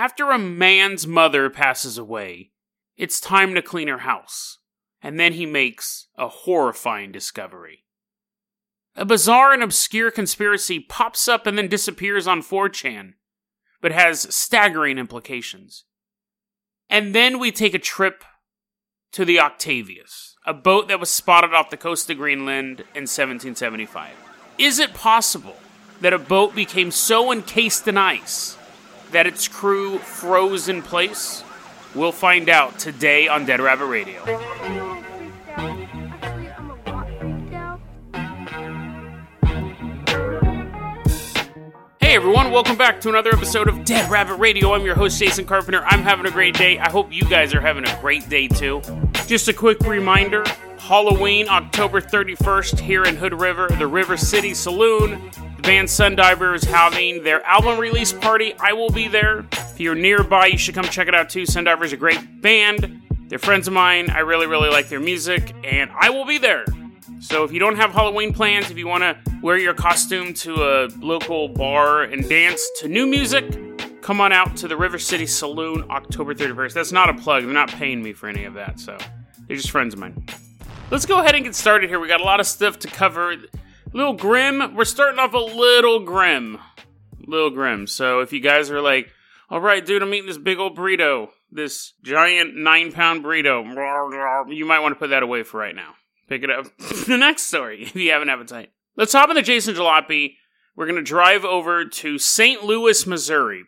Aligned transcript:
After 0.00 0.30
a 0.30 0.38
man's 0.38 1.06
mother 1.06 1.50
passes 1.50 1.98
away, 1.98 2.52
it's 2.96 3.20
time 3.20 3.54
to 3.54 3.60
clean 3.60 3.86
her 3.88 3.98
house. 3.98 4.56
And 5.02 5.20
then 5.20 5.34
he 5.34 5.44
makes 5.44 6.06
a 6.16 6.26
horrifying 6.26 7.12
discovery. 7.12 7.84
A 8.96 9.04
bizarre 9.04 9.52
and 9.52 9.62
obscure 9.62 10.10
conspiracy 10.10 10.80
pops 10.80 11.28
up 11.28 11.46
and 11.46 11.58
then 11.58 11.68
disappears 11.68 12.26
on 12.26 12.40
4chan, 12.40 13.12
but 13.82 13.92
has 13.92 14.34
staggering 14.34 14.96
implications. 14.96 15.84
And 16.88 17.14
then 17.14 17.38
we 17.38 17.52
take 17.52 17.74
a 17.74 17.78
trip 17.78 18.24
to 19.12 19.26
the 19.26 19.38
Octavius, 19.38 20.34
a 20.46 20.54
boat 20.54 20.88
that 20.88 20.98
was 20.98 21.10
spotted 21.10 21.52
off 21.52 21.68
the 21.68 21.76
coast 21.76 22.08
of 22.08 22.16
Greenland 22.16 22.80
in 22.94 23.02
1775. 23.02 24.12
Is 24.56 24.78
it 24.78 24.94
possible 24.94 25.56
that 26.00 26.14
a 26.14 26.18
boat 26.18 26.54
became 26.54 26.90
so 26.90 27.30
encased 27.30 27.86
in 27.86 27.98
ice 27.98 28.56
that 29.12 29.26
its 29.26 29.48
crew 29.48 29.98
froze 29.98 30.68
in 30.68 30.82
place? 30.82 31.44
We'll 31.94 32.12
find 32.12 32.48
out 32.48 32.78
today 32.78 33.28
on 33.28 33.44
Dead 33.44 33.60
Rabbit 33.60 33.86
Radio. 33.86 34.24
Hey 42.00 42.16
everyone, 42.16 42.50
welcome 42.50 42.76
back 42.76 43.00
to 43.02 43.08
another 43.08 43.30
episode 43.32 43.68
of 43.68 43.84
Dead 43.84 44.10
Rabbit 44.10 44.34
Radio. 44.34 44.74
I'm 44.74 44.84
your 44.84 44.96
host, 44.96 45.18
Jason 45.18 45.44
Carpenter. 45.44 45.84
I'm 45.84 46.02
having 46.02 46.26
a 46.26 46.30
great 46.32 46.56
day. 46.56 46.76
I 46.78 46.90
hope 46.90 47.12
you 47.12 47.22
guys 47.22 47.54
are 47.54 47.60
having 47.60 47.86
a 47.86 48.00
great 48.00 48.28
day 48.28 48.48
too. 48.48 48.82
Just 49.26 49.46
a 49.46 49.52
quick 49.52 49.78
reminder 49.80 50.44
Halloween, 50.78 51.48
October 51.48 52.00
31st, 52.00 52.80
here 52.80 53.04
in 53.04 53.14
Hood 53.14 53.38
River, 53.40 53.68
the 53.78 53.86
River 53.86 54.16
City 54.16 54.54
Saloon. 54.54 55.30
Band 55.62 55.88
Sundiver 55.88 56.54
is 56.54 56.64
having 56.64 57.22
their 57.22 57.44
album 57.44 57.78
release 57.78 58.12
party. 58.12 58.54
I 58.58 58.72
will 58.72 58.90
be 58.90 59.08
there. 59.08 59.46
If 59.52 59.78
you're 59.78 59.94
nearby, 59.94 60.46
you 60.46 60.58
should 60.58 60.74
come 60.74 60.84
check 60.84 61.06
it 61.06 61.14
out 61.14 61.28
too. 61.28 61.42
Sundiver 61.42 61.84
is 61.84 61.92
a 61.92 61.96
great 61.96 62.40
band. 62.40 63.02
They're 63.28 63.38
friends 63.38 63.68
of 63.68 63.74
mine. 63.74 64.10
I 64.10 64.20
really, 64.20 64.46
really 64.46 64.70
like 64.70 64.88
their 64.88 65.00
music, 65.00 65.54
and 65.62 65.90
I 65.94 66.10
will 66.10 66.24
be 66.24 66.38
there. 66.38 66.64
So 67.20 67.44
if 67.44 67.52
you 67.52 67.58
don't 67.58 67.76
have 67.76 67.92
Halloween 67.92 68.32
plans, 68.32 68.70
if 68.70 68.78
you 68.78 68.88
want 68.88 69.02
to 69.02 69.16
wear 69.42 69.58
your 69.58 69.74
costume 69.74 70.32
to 70.34 70.54
a 70.54 70.88
local 70.98 71.48
bar 71.48 72.02
and 72.02 72.26
dance 72.28 72.66
to 72.78 72.88
new 72.88 73.06
music, 73.06 74.00
come 74.00 74.20
on 74.20 74.32
out 74.32 74.56
to 74.56 74.68
the 74.68 74.76
River 74.76 74.98
City 74.98 75.26
Saloon 75.26 75.84
October 75.90 76.34
31st. 76.34 76.72
That's 76.72 76.92
not 76.92 77.10
a 77.10 77.14
plug. 77.14 77.44
They're 77.44 77.52
not 77.52 77.70
paying 77.70 78.02
me 78.02 78.14
for 78.14 78.28
any 78.28 78.44
of 78.44 78.54
that, 78.54 78.80
so 78.80 78.96
they're 79.46 79.56
just 79.56 79.70
friends 79.70 79.94
of 79.94 80.00
mine. 80.00 80.24
Let's 80.90 81.06
go 81.06 81.20
ahead 81.20 81.34
and 81.34 81.44
get 81.44 81.54
started 81.54 81.90
here. 81.90 82.00
We 82.00 82.08
got 82.08 82.20
a 82.20 82.24
lot 82.24 82.40
of 82.40 82.46
stuff 82.46 82.78
to 82.80 82.88
cover. 82.88 83.36
Little 83.92 84.14
grim. 84.14 84.74
We're 84.74 84.84
starting 84.84 85.18
off 85.18 85.34
a 85.34 85.38
little 85.38 86.00
grim. 86.00 86.58
Little 87.26 87.50
grim. 87.50 87.86
So 87.86 88.20
if 88.20 88.32
you 88.32 88.40
guys 88.40 88.70
are 88.70 88.80
like, 88.80 89.10
all 89.48 89.60
right, 89.60 89.84
dude, 89.84 90.02
I'm 90.02 90.14
eating 90.14 90.26
this 90.26 90.38
big 90.38 90.58
old 90.58 90.76
burrito, 90.76 91.28
this 91.50 91.94
giant 92.02 92.56
nine 92.56 92.92
pound 92.92 93.24
burrito, 93.24 94.54
you 94.54 94.64
might 94.64 94.80
want 94.80 94.94
to 94.94 94.98
put 94.98 95.10
that 95.10 95.22
away 95.22 95.42
for 95.42 95.58
right 95.58 95.74
now 95.74 95.94
pick 96.30 96.42
it 96.44 96.50
up. 96.50 96.64
the 97.06 97.18
next 97.18 97.42
story, 97.42 97.82
if 97.82 97.94
you 97.94 98.10
have 98.12 98.22
an 98.22 98.30
appetite. 98.30 98.70
Let's 98.96 99.12
hop 99.12 99.28
in 99.28 99.36
the 99.36 99.42
Jason 99.42 99.74
Jalopy. 99.74 100.36
We're 100.74 100.86
going 100.86 100.96
to 100.96 101.02
drive 101.02 101.44
over 101.44 101.84
to 101.84 102.18
St. 102.18 102.64
Louis, 102.64 103.06
Missouri. 103.06 103.64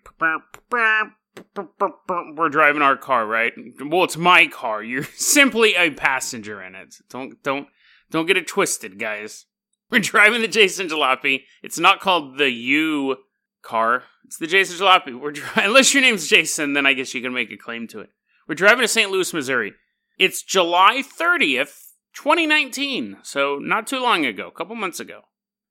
We're 1.56 2.48
driving 2.48 2.82
our 2.82 2.96
car, 2.96 3.26
right? 3.26 3.52
Well, 3.84 4.04
it's 4.04 4.16
my 4.16 4.46
car. 4.46 4.82
You're 4.82 5.04
simply 5.04 5.74
a 5.74 5.90
passenger 5.90 6.62
in 6.62 6.74
it. 6.74 6.96
Don't 7.10 7.42
don't 7.42 7.66
don't 8.10 8.26
get 8.26 8.36
it 8.36 8.46
twisted, 8.46 8.98
guys. 8.98 9.46
We're 9.92 9.98
driving 9.98 10.40
the 10.40 10.48
Jason 10.48 10.88
Jalopy. 10.88 11.42
It's 11.62 11.78
not 11.78 12.00
called 12.00 12.38
the 12.38 12.50
U 12.50 13.18
car. 13.62 14.04
It's 14.24 14.38
the 14.38 14.46
Jason 14.46 14.78
Jalopy. 14.78 15.20
We're 15.20 15.32
dri- 15.32 15.46
unless 15.56 15.92
your 15.92 16.02
name's 16.02 16.28
Jason, 16.28 16.72
then 16.72 16.86
I 16.86 16.94
guess 16.94 17.12
you 17.12 17.20
can 17.20 17.34
make 17.34 17.52
a 17.52 17.58
claim 17.58 17.86
to 17.88 18.00
it. 18.00 18.08
We're 18.48 18.54
driving 18.54 18.80
to 18.80 18.88
St. 18.88 19.10
Louis, 19.10 19.34
Missouri. 19.34 19.74
It's 20.18 20.42
July 20.42 21.02
30th, 21.02 21.90
2019, 22.14 23.18
so 23.22 23.58
not 23.60 23.86
too 23.86 24.00
long 24.00 24.24
ago, 24.24 24.48
a 24.48 24.56
couple 24.56 24.74
months 24.76 24.98
ago. 24.98 25.20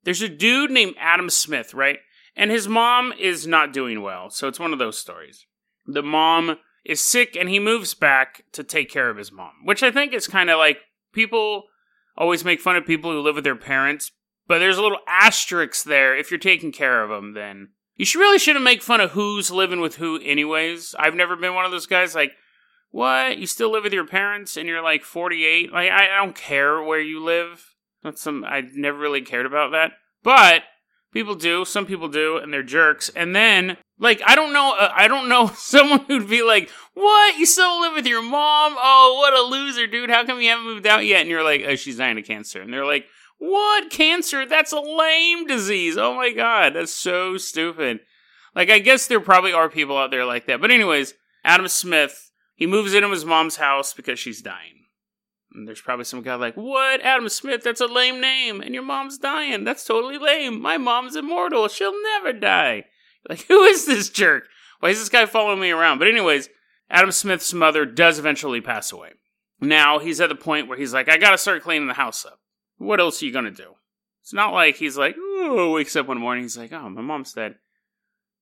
There's 0.03 0.21
a 0.21 0.29
dude 0.29 0.69
named 0.69 0.95
Adam 0.99 1.31
Smith, 1.31 1.73
right? 1.73 1.97
And 2.35 2.51
his 2.51 2.67
mom 2.67 3.13
is 3.19 3.47
not 3.47 3.73
doing 3.73 4.03
well, 4.03 4.29
so 4.29 4.47
it's 4.47 4.59
one 4.59 4.71
of 4.71 4.79
those 4.79 4.99
stories. 4.99 5.47
The 5.87 6.03
mom 6.03 6.57
is 6.85 7.01
sick 7.01 7.35
and 7.35 7.49
he 7.49 7.59
moves 7.59 7.95
back 7.95 8.43
to 8.51 8.63
take 8.63 8.91
care 8.91 9.09
of 9.09 9.17
his 9.17 9.31
mom, 9.31 9.51
which 9.65 9.81
I 9.81 9.89
think 9.89 10.13
is 10.13 10.27
kind 10.27 10.51
of 10.51 10.59
like 10.59 10.77
people 11.11 11.63
always 12.21 12.45
make 12.45 12.61
fun 12.61 12.75
of 12.75 12.85
people 12.85 13.11
who 13.11 13.19
live 13.19 13.33
with 13.33 13.43
their 13.43 13.55
parents, 13.55 14.11
but 14.47 14.59
there's 14.59 14.77
a 14.77 14.81
little 14.81 14.99
asterisk 15.07 15.85
there. 15.85 16.15
If 16.15 16.29
you're 16.29 16.39
taking 16.39 16.71
care 16.71 17.03
of 17.03 17.09
them, 17.09 17.33
then 17.33 17.69
you 17.95 18.05
should 18.05 18.19
really 18.19 18.37
shouldn't 18.37 18.63
make 18.63 18.83
fun 18.83 19.01
of 19.01 19.11
who's 19.11 19.49
living 19.49 19.81
with 19.81 19.95
who, 19.95 20.19
anyways. 20.23 20.93
I've 20.99 21.15
never 21.15 21.35
been 21.35 21.55
one 21.55 21.65
of 21.65 21.71
those 21.71 21.87
guys 21.87 22.13
like, 22.13 22.33
what? 22.91 23.39
You 23.39 23.47
still 23.47 23.71
live 23.71 23.83
with 23.83 23.93
your 23.93 24.05
parents 24.05 24.55
and 24.55 24.69
you're 24.69 24.83
like 24.83 25.03
48? 25.03 25.73
Like, 25.73 25.89
I, 25.89 26.15
I 26.15 26.23
don't 26.23 26.35
care 26.35 26.81
where 26.83 27.01
you 27.01 27.23
live. 27.23 27.73
That's 28.03 28.21
some, 28.21 28.43
I 28.43 28.61
never 28.75 28.99
really 28.99 29.21
cared 29.21 29.47
about 29.47 29.71
that. 29.71 29.93
But 30.21 30.61
people 31.11 31.33
do. 31.33 31.65
Some 31.65 31.87
people 31.87 32.07
do, 32.07 32.37
and 32.37 32.53
they're 32.53 32.61
jerks. 32.61 33.09
And 33.15 33.35
then, 33.35 33.77
like, 34.01 34.21
I 34.25 34.35
don't 34.35 34.51
know, 34.51 34.75
uh, 34.77 34.91
I 34.93 35.07
don't 35.07 35.29
know 35.29 35.47
someone 35.55 36.03
who'd 36.07 36.29
be 36.29 36.43
like, 36.43 36.69
what? 36.93 37.37
You 37.37 37.45
still 37.45 37.79
live 37.79 37.93
with 37.93 38.05
your 38.05 38.21
mom? 38.21 38.75
Oh, 38.77 39.15
what 39.19 39.33
a 39.33 39.41
loser, 39.41 39.87
dude. 39.87 40.09
How 40.09 40.25
come 40.25 40.41
you 40.41 40.49
haven't 40.49 40.65
moved 40.65 40.87
out 40.87 41.05
yet? 41.05 41.21
And 41.21 41.29
you're 41.29 41.43
like, 41.43 41.63
oh, 41.65 41.75
she's 41.75 41.97
dying 41.97 42.19
of 42.19 42.25
cancer. 42.25 42.61
And 42.61 42.73
they're 42.73 42.85
like, 42.85 43.05
what? 43.37 43.89
Cancer? 43.89 44.45
That's 44.45 44.73
a 44.73 44.81
lame 44.81 45.47
disease. 45.47 45.95
Oh 45.97 46.15
my 46.15 46.31
God. 46.31 46.73
That's 46.75 46.93
so 46.93 47.37
stupid. 47.37 48.01
Like, 48.53 48.69
I 48.69 48.79
guess 48.79 49.07
there 49.07 49.21
probably 49.21 49.53
are 49.53 49.69
people 49.69 49.97
out 49.97 50.11
there 50.11 50.25
like 50.25 50.47
that. 50.47 50.59
But, 50.59 50.71
anyways, 50.71 51.13
Adam 51.45 51.69
Smith 51.69 52.31
he 52.61 52.67
moves 52.67 52.93
into 52.93 53.09
his 53.09 53.25
mom's 53.25 53.55
house 53.55 53.91
because 53.91 54.19
she's 54.19 54.43
dying. 54.43 54.85
And 55.51 55.67
there's 55.67 55.81
probably 55.81 56.05
some 56.05 56.21
guy 56.21 56.35
like, 56.35 56.53
What? 56.53 57.01
Adam 57.01 57.27
Smith, 57.27 57.63
that's 57.63 57.81
a 57.81 57.87
lame 57.87 58.21
name. 58.21 58.61
And 58.61 58.75
your 58.75 58.83
mom's 58.83 59.17
dying. 59.17 59.63
That's 59.63 59.83
totally 59.83 60.19
lame. 60.19 60.61
My 60.61 60.77
mom's 60.77 61.15
immortal. 61.15 61.67
She'll 61.69 61.99
never 62.03 62.33
die. 62.33 62.83
Like, 63.29 63.43
who 63.43 63.63
is 63.63 63.85
this 63.85 64.09
jerk? 64.09 64.47
Why 64.79 64.89
is 64.89 64.97
this 64.97 65.09
guy 65.09 65.27
following 65.27 65.59
me 65.59 65.69
around? 65.69 65.99
But, 65.99 66.07
anyways, 66.07 66.49
Adam 66.89 67.11
Smith's 67.11 67.53
mother 67.53 67.85
does 67.85 68.17
eventually 68.17 68.61
pass 68.61 68.91
away. 68.91 69.11
Now 69.61 69.99
he's 69.99 70.19
at 70.19 70.29
the 70.29 70.35
point 70.35 70.67
where 70.67 70.77
he's 70.77 70.93
like, 70.93 71.07
I 71.07 71.17
gotta 71.17 71.37
start 71.37 71.61
cleaning 71.61 71.87
the 71.87 71.93
house 71.93 72.25
up. 72.25 72.39
What 72.77 72.99
else 72.99 73.21
are 73.21 73.25
you 73.25 73.31
gonna 73.31 73.51
do? 73.51 73.75
It's 74.21 74.33
not 74.33 74.53
like 74.53 74.75
he's 74.77 74.97
like, 74.97 75.15
oh, 75.19 75.71
wakes 75.73 75.95
up 75.95 76.07
one 76.07 76.19
morning, 76.19 76.43
he's 76.43 76.57
like, 76.57 76.73
oh, 76.73 76.89
my 76.89 77.01
mom's 77.01 77.33
dead. 77.33 77.55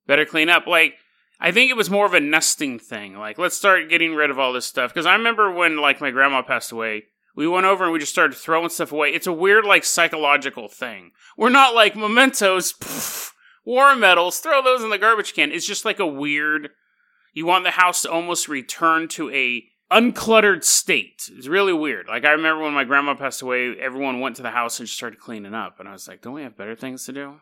Better 0.08 0.26
clean 0.26 0.50
up. 0.50 0.66
Like, 0.66 0.96
I 1.40 1.52
think 1.52 1.70
it 1.70 1.78
was 1.78 1.90
more 1.90 2.06
of 2.06 2.14
a 2.14 2.20
nesting 2.20 2.80
thing. 2.80 3.18
Like, 3.18 3.38
let's 3.38 3.56
start 3.56 3.90
getting 3.90 4.16
rid 4.16 4.30
of 4.30 4.40
all 4.40 4.52
this 4.52 4.66
stuff. 4.66 4.94
Because 4.94 5.06
I 5.06 5.14
remember 5.14 5.52
when, 5.52 5.78
like, 5.78 6.02
my 6.02 6.12
grandma 6.12 6.42
passed 6.42 6.72
away, 6.72 7.04
we 7.36 7.48
went 7.48 7.66
over 7.66 7.84
and 7.84 7.94
we 7.94 8.00
just 8.00 8.12
started 8.12 8.36
throwing 8.36 8.70
stuff 8.70 8.92
away. 8.92 9.10
It's 9.10 9.28
a 9.28 9.34
weird, 9.34 9.66
like, 9.66 9.86
psychological 9.86 10.68
thing. 10.68 11.12
We're 11.38 11.50
not 11.50 11.76
like 11.76 11.96
mementos, 11.96 12.74
war 13.70 13.96
medals, 13.96 14.40
throw 14.40 14.64
those 14.64 14.84
in 14.84 14.90
the 14.90 14.98
garbage 14.98 15.34
can. 15.34 15.52
It's 15.52 15.68
just 15.68 15.86
like 15.86 16.00
a 16.00 16.08
weird. 16.08 16.70
You 17.34 17.46
want 17.46 17.64
the 17.64 17.72
house 17.72 18.02
to 18.02 18.12
almost 18.12 18.48
return 18.48 19.08
to 19.10 19.30
a 19.30 19.64
uncluttered 19.92 20.64
state. 20.64 21.30
It's 21.32 21.48
really 21.48 21.74
weird. 21.74 22.08
Like 22.08 22.26
I 22.26 22.32
remember 22.32 22.64
when 22.64 22.74
my 22.74 22.84
grandma 22.84 23.14
passed 23.14 23.44
away, 23.44 23.76
everyone 23.80 24.20
went 24.20 24.38
to 24.38 24.42
the 24.42 24.50
house 24.50 24.80
and 24.80 24.88
just 24.88 24.98
started 24.98 25.20
cleaning 25.20 25.54
up, 25.54 25.80
and 25.80 25.88
I 25.88 25.92
was 25.92 26.08
like, 26.08 26.22
"Don't 26.22 26.34
we 26.34 26.42
have 26.42 26.58
better 26.58 26.76
things 26.76 27.06
to 27.06 27.14
do?" 27.14 27.36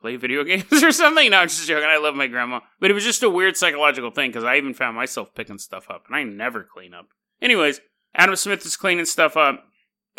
play 0.00 0.16
video 0.16 0.44
games 0.44 0.82
or 0.82 0.92
something. 0.92 1.30
No, 1.30 1.38
I'm 1.38 1.48
just 1.48 1.66
joking. 1.66 1.88
I 1.88 1.96
love 1.96 2.14
my 2.14 2.26
grandma. 2.26 2.60
But 2.78 2.90
it 2.90 2.94
was 2.94 3.04
just 3.04 3.22
a 3.22 3.30
weird 3.30 3.56
psychological 3.56 4.10
thing 4.10 4.30
because 4.30 4.44
I 4.44 4.56
even 4.56 4.74
found 4.74 4.94
myself 4.94 5.34
picking 5.34 5.56
stuff 5.56 5.88
up 5.88 6.04
and 6.06 6.14
I 6.14 6.22
never 6.24 6.62
clean 6.62 6.92
up. 6.92 7.06
Anyways, 7.40 7.80
Adam 8.14 8.36
Smith 8.36 8.66
is 8.66 8.76
cleaning 8.76 9.06
stuff 9.06 9.34
up 9.36 9.64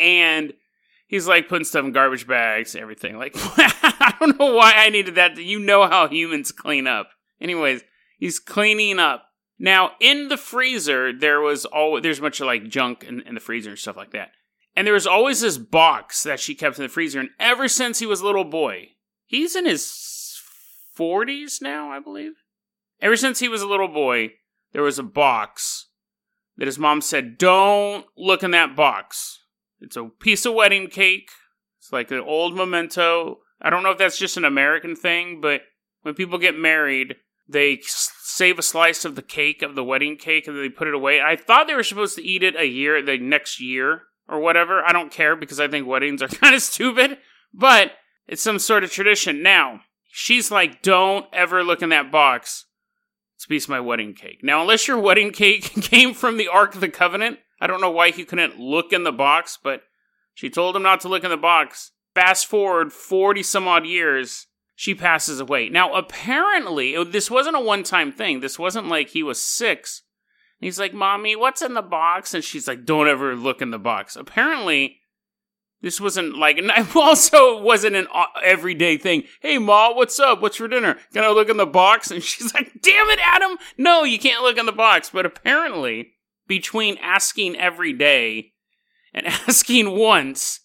and 0.00 0.54
he's 1.06 1.26
like 1.26 1.48
putting 1.48 1.64
stuff 1.64 1.84
in 1.84 1.92
garbage 1.92 2.26
bags, 2.26 2.74
everything. 2.74 3.18
Like, 3.18 3.32
I 3.36 4.14
don't 4.20 4.38
know 4.38 4.54
why 4.54 4.72
I 4.76 4.90
needed 4.90 5.16
that. 5.16 5.36
You 5.36 5.58
know 5.58 5.86
how 5.86 6.08
humans 6.08 6.52
clean 6.52 6.86
up. 6.86 7.08
Anyways, 7.40 7.82
he's 8.18 8.38
cleaning 8.38 8.98
up. 8.98 9.24
Now, 9.58 9.92
in 10.00 10.28
the 10.28 10.36
freezer, 10.36 11.12
there 11.12 11.40
was 11.40 11.64
always, 11.64 12.02
there's 12.02 12.20
much 12.20 12.40
like 12.40 12.68
junk 12.68 13.04
in, 13.04 13.22
in 13.22 13.34
the 13.34 13.40
freezer 13.40 13.70
and 13.70 13.78
stuff 13.78 13.96
like 13.96 14.12
that. 14.12 14.30
And 14.74 14.86
there 14.86 14.94
was 14.94 15.06
always 15.06 15.40
this 15.40 15.56
box 15.56 16.22
that 16.24 16.40
she 16.40 16.54
kept 16.54 16.76
in 16.76 16.82
the 16.82 16.88
freezer. 16.90 17.20
And 17.20 17.30
ever 17.40 17.66
since 17.66 17.98
he 17.98 18.04
was 18.04 18.20
a 18.20 18.26
little 18.26 18.44
boy, 18.44 18.90
He's 19.26 19.56
in 19.56 19.66
his 19.66 20.40
40s 20.96 21.60
now, 21.60 21.90
I 21.90 21.98
believe. 21.98 22.34
Ever 23.00 23.16
since 23.16 23.40
he 23.40 23.48
was 23.48 23.60
a 23.60 23.66
little 23.66 23.88
boy, 23.88 24.34
there 24.72 24.82
was 24.82 24.98
a 24.98 25.02
box 25.02 25.88
that 26.56 26.66
his 26.66 26.78
mom 26.78 27.00
said, 27.00 27.36
Don't 27.36 28.06
look 28.16 28.42
in 28.42 28.52
that 28.52 28.76
box. 28.76 29.40
It's 29.80 29.96
a 29.96 30.04
piece 30.04 30.46
of 30.46 30.54
wedding 30.54 30.88
cake. 30.88 31.30
It's 31.78 31.92
like 31.92 32.10
an 32.10 32.20
old 32.20 32.56
memento. 32.56 33.38
I 33.60 33.70
don't 33.70 33.82
know 33.82 33.90
if 33.90 33.98
that's 33.98 34.18
just 34.18 34.36
an 34.36 34.44
American 34.44 34.96
thing, 34.96 35.40
but 35.40 35.62
when 36.02 36.14
people 36.14 36.38
get 36.38 36.58
married, 36.58 37.16
they 37.48 37.80
save 37.82 38.58
a 38.58 38.62
slice 38.62 39.04
of 39.04 39.14
the 39.14 39.22
cake, 39.22 39.62
of 39.62 39.74
the 39.74 39.84
wedding 39.84 40.16
cake, 40.16 40.46
and 40.46 40.58
they 40.58 40.68
put 40.68 40.88
it 40.88 40.94
away. 40.94 41.20
I 41.20 41.36
thought 41.36 41.66
they 41.66 41.74
were 41.74 41.82
supposed 41.82 42.16
to 42.16 42.26
eat 42.26 42.42
it 42.42 42.56
a 42.56 42.66
year, 42.66 43.00
the 43.02 43.18
next 43.18 43.60
year, 43.60 44.02
or 44.28 44.40
whatever. 44.40 44.84
I 44.84 44.92
don't 44.92 45.12
care 45.12 45.36
because 45.36 45.60
I 45.60 45.68
think 45.68 45.86
weddings 45.86 46.22
are 46.22 46.28
kind 46.28 46.54
of 46.54 46.62
stupid. 46.62 47.18
But 47.54 47.92
it's 48.26 48.42
some 48.42 48.58
sort 48.58 48.84
of 48.84 48.90
tradition. 48.90 49.42
Now, 49.42 49.80
she's 50.10 50.50
like, 50.50 50.82
don't 50.82 51.26
ever 51.32 51.62
look 51.62 51.82
in 51.82 51.90
that 51.90 52.10
box 52.10 52.66
It's 53.36 53.44
a 53.44 53.48
piece 53.48 53.64
of 53.64 53.70
my 53.70 53.80
wedding 53.80 54.14
cake. 54.14 54.40
Now, 54.42 54.60
unless 54.60 54.88
your 54.88 54.98
wedding 54.98 55.30
cake 55.30 55.62
came 55.82 56.12
from 56.12 56.36
the 56.36 56.48
Ark 56.48 56.74
of 56.74 56.80
the 56.80 56.88
Covenant, 56.88 57.38
I 57.60 57.66
don't 57.66 57.80
know 57.80 57.90
why 57.90 58.10
he 58.10 58.24
couldn't 58.24 58.58
look 58.58 58.92
in 58.92 59.04
the 59.04 59.12
box, 59.12 59.58
but 59.62 59.82
she 60.34 60.50
told 60.50 60.76
him 60.76 60.82
not 60.82 61.00
to 61.00 61.08
look 61.08 61.24
in 61.24 61.30
the 61.30 61.36
box. 61.36 61.92
Fast 62.14 62.46
forward 62.46 62.92
40 62.92 63.42
some 63.42 63.68
odd 63.68 63.86
years, 63.86 64.46
she 64.74 64.94
passes 64.94 65.40
away. 65.40 65.68
Now, 65.68 65.94
apparently, 65.94 67.02
this 67.04 67.30
wasn't 67.30 67.56
a 67.56 67.60
one 67.60 67.82
time 67.82 68.12
thing. 68.12 68.40
This 68.40 68.58
wasn't 68.58 68.88
like 68.88 69.08
he 69.08 69.22
was 69.22 69.40
six. 69.42 70.02
he's 70.60 70.78
like, 70.78 70.92
Mommy, 70.92 71.34
what's 71.34 71.62
in 71.62 71.74
the 71.74 71.82
box? 71.82 72.34
And 72.34 72.44
she's 72.44 72.68
like, 72.68 72.84
Don't 72.84 73.08
ever 73.08 73.34
look 73.34 73.62
in 73.62 73.70
the 73.70 73.78
box. 73.78 74.16
Apparently, 74.16 75.00
this 75.80 76.00
wasn't 76.00 76.36
like, 76.36 76.58
and 76.58 76.70
also 76.94 77.60
wasn't 77.60 77.96
an 77.96 78.06
uh, 78.14 78.24
everyday 78.42 78.98
thing. 78.98 79.24
Hey, 79.40 79.58
Ma, 79.58 79.94
what's 79.94 80.18
up? 80.18 80.42
What's 80.42 80.56
for 80.56 80.68
dinner? 80.68 80.96
Can 81.12 81.24
I 81.24 81.28
look 81.28 81.48
in 81.48 81.56
the 81.56 81.66
box? 81.66 82.10
And 82.10 82.22
she's 82.22 82.52
like, 82.52 82.72
damn 82.82 83.08
it, 83.10 83.18
Adam. 83.22 83.56
No, 83.78 84.04
you 84.04 84.18
can't 84.18 84.42
look 84.42 84.58
in 84.58 84.66
the 84.66 84.72
box. 84.72 85.10
But 85.10 85.26
apparently, 85.26 86.12
between 86.46 86.98
asking 86.98 87.56
every 87.56 87.92
day 87.92 88.52
and 89.12 89.26
asking 89.48 89.98
once, 89.98 90.60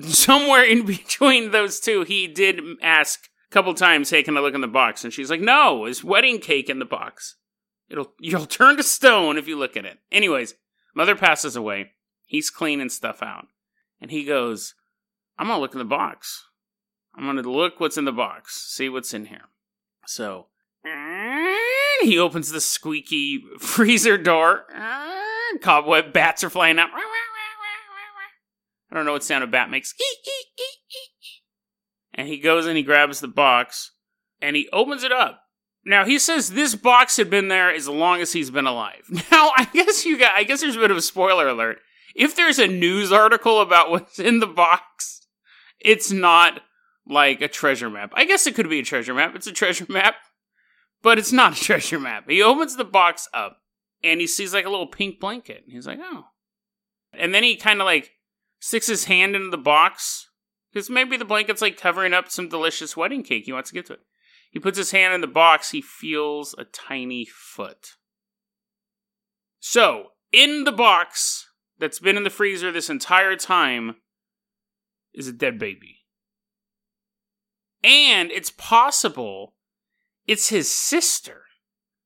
somewhere 0.00 0.64
in 0.64 0.86
between 0.86 1.50
those 1.50 1.80
two, 1.80 2.02
he 2.02 2.26
did 2.26 2.60
ask 2.82 3.28
a 3.50 3.52
couple 3.52 3.74
times, 3.74 4.10
hey, 4.10 4.22
can 4.22 4.36
I 4.36 4.40
look 4.40 4.54
in 4.54 4.60
the 4.60 4.68
box? 4.68 5.04
And 5.04 5.12
she's 5.12 5.30
like, 5.30 5.40
no, 5.40 5.86
is 5.86 6.04
wedding 6.04 6.38
cake 6.38 6.68
in 6.68 6.78
the 6.78 6.84
box. 6.84 7.36
It'll, 7.88 8.12
you'll 8.18 8.46
turn 8.46 8.76
to 8.76 8.82
stone 8.82 9.36
if 9.36 9.46
you 9.46 9.58
look 9.58 9.76
at 9.76 9.84
it. 9.84 9.98
Anyways, 10.10 10.54
mother 10.94 11.16
passes 11.16 11.56
away. 11.56 11.92
He's 12.26 12.50
cleaning 12.50 12.88
stuff 12.88 13.22
out. 13.22 13.46
And 14.00 14.10
he 14.10 14.24
goes, 14.24 14.74
I'm 15.38 15.48
to 15.48 15.58
look 15.58 15.74
in 15.74 15.78
the 15.78 15.84
box. 15.84 16.44
I'm 17.14 17.36
to 17.36 17.50
look 17.50 17.78
what's 17.78 17.98
in 17.98 18.06
the 18.06 18.12
box, 18.12 18.66
see 18.70 18.88
what's 18.88 19.12
in 19.12 19.26
here. 19.26 19.50
So 20.06 20.46
he 22.02 22.18
opens 22.18 22.50
the 22.50 22.60
squeaky 22.60 23.42
freezer 23.58 24.18
door. 24.18 24.64
Cobweb 25.60 26.12
bats 26.12 26.44
are 26.44 26.50
flying 26.50 26.78
out. 26.78 26.90
I 28.90 28.94
don't 28.94 29.06
know 29.06 29.12
what 29.12 29.24
sound 29.24 29.44
a 29.44 29.46
bat 29.46 29.70
makes. 29.70 29.94
And 32.14 32.28
he 32.28 32.38
goes 32.38 32.66
and 32.66 32.76
he 32.76 32.82
grabs 32.82 33.20
the 33.20 33.28
box 33.28 33.92
and 34.40 34.54
he 34.54 34.68
opens 34.72 35.02
it 35.02 35.12
up. 35.12 35.40
Now 35.84 36.04
he 36.04 36.18
says 36.18 36.50
this 36.50 36.74
box 36.74 37.16
had 37.16 37.30
been 37.30 37.48
there 37.48 37.74
as 37.74 37.88
long 37.88 38.20
as 38.20 38.32
he's 38.32 38.50
been 38.50 38.66
alive. 38.66 39.02
Now 39.30 39.52
I 39.56 39.64
guess 39.72 40.04
you 40.04 40.18
got 40.18 40.32
I 40.34 40.44
guess 40.44 40.60
there's 40.60 40.76
a 40.76 40.80
bit 40.80 40.90
of 40.90 40.96
a 40.96 41.02
spoiler 41.02 41.48
alert 41.48 41.78
if 42.14 42.36
there's 42.36 42.58
a 42.58 42.66
news 42.66 43.12
article 43.12 43.60
about 43.60 43.90
what's 43.90 44.18
in 44.18 44.40
the 44.40 44.46
box, 44.46 45.26
it's 45.80 46.12
not 46.12 46.60
like 47.06 47.40
a 47.40 47.48
treasure 47.48 47.90
map. 47.90 48.12
I 48.14 48.24
guess 48.24 48.46
it 48.46 48.54
could 48.54 48.68
be 48.68 48.80
a 48.80 48.84
treasure 48.84 49.14
map. 49.14 49.34
It's 49.34 49.46
a 49.46 49.52
treasure 49.52 49.86
map, 49.88 50.16
but 51.02 51.18
it's 51.18 51.32
not 51.32 51.56
a 51.56 51.60
treasure 51.62 51.98
map. 51.98 52.28
He 52.28 52.42
opens 52.42 52.76
the 52.76 52.84
box 52.84 53.28
up 53.32 53.58
and 54.02 54.20
he 54.20 54.26
sees 54.26 54.54
like 54.54 54.64
a 54.64 54.70
little 54.70 54.86
pink 54.86 55.20
blanket. 55.20 55.62
And 55.64 55.72
He's 55.72 55.86
like, 55.86 55.98
oh. 56.00 56.26
And 57.12 57.34
then 57.34 57.42
he 57.42 57.56
kind 57.56 57.80
of 57.80 57.84
like 57.84 58.12
sticks 58.60 58.86
his 58.86 59.04
hand 59.04 59.36
into 59.36 59.50
the 59.50 59.58
box 59.58 60.28
because 60.72 60.88
maybe 60.88 61.16
the 61.16 61.24
blanket's 61.24 61.62
like 61.62 61.76
covering 61.76 62.14
up 62.14 62.30
some 62.30 62.48
delicious 62.48 62.96
wedding 62.96 63.22
cake. 63.22 63.44
He 63.44 63.52
wants 63.52 63.70
to 63.70 63.74
get 63.74 63.86
to 63.86 63.94
it. 63.94 64.00
He 64.50 64.58
puts 64.58 64.78
his 64.78 64.90
hand 64.90 65.14
in 65.14 65.20
the 65.20 65.26
box. 65.26 65.70
He 65.70 65.82
feels 65.82 66.54
a 66.58 66.64
tiny 66.64 67.26
foot. 67.26 67.92
So, 69.60 70.08
in 70.32 70.64
the 70.64 70.72
box 70.72 71.48
that's 71.78 71.98
been 71.98 72.16
in 72.16 72.24
the 72.24 72.30
freezer 72.30 72.72
this 72.72 72.90
entire 72.90 73.36
time 73.36 73.96
is 75.14 75.28
a 75.28 75.32
dead 75.32 75.58
baby. 75.58 75.98
And 77.84 78.30
it's 78.30 78.50
possible 78.50 79.54
it's 80.26 80.48
his 80.48 80.70
sister, 80.70 81.42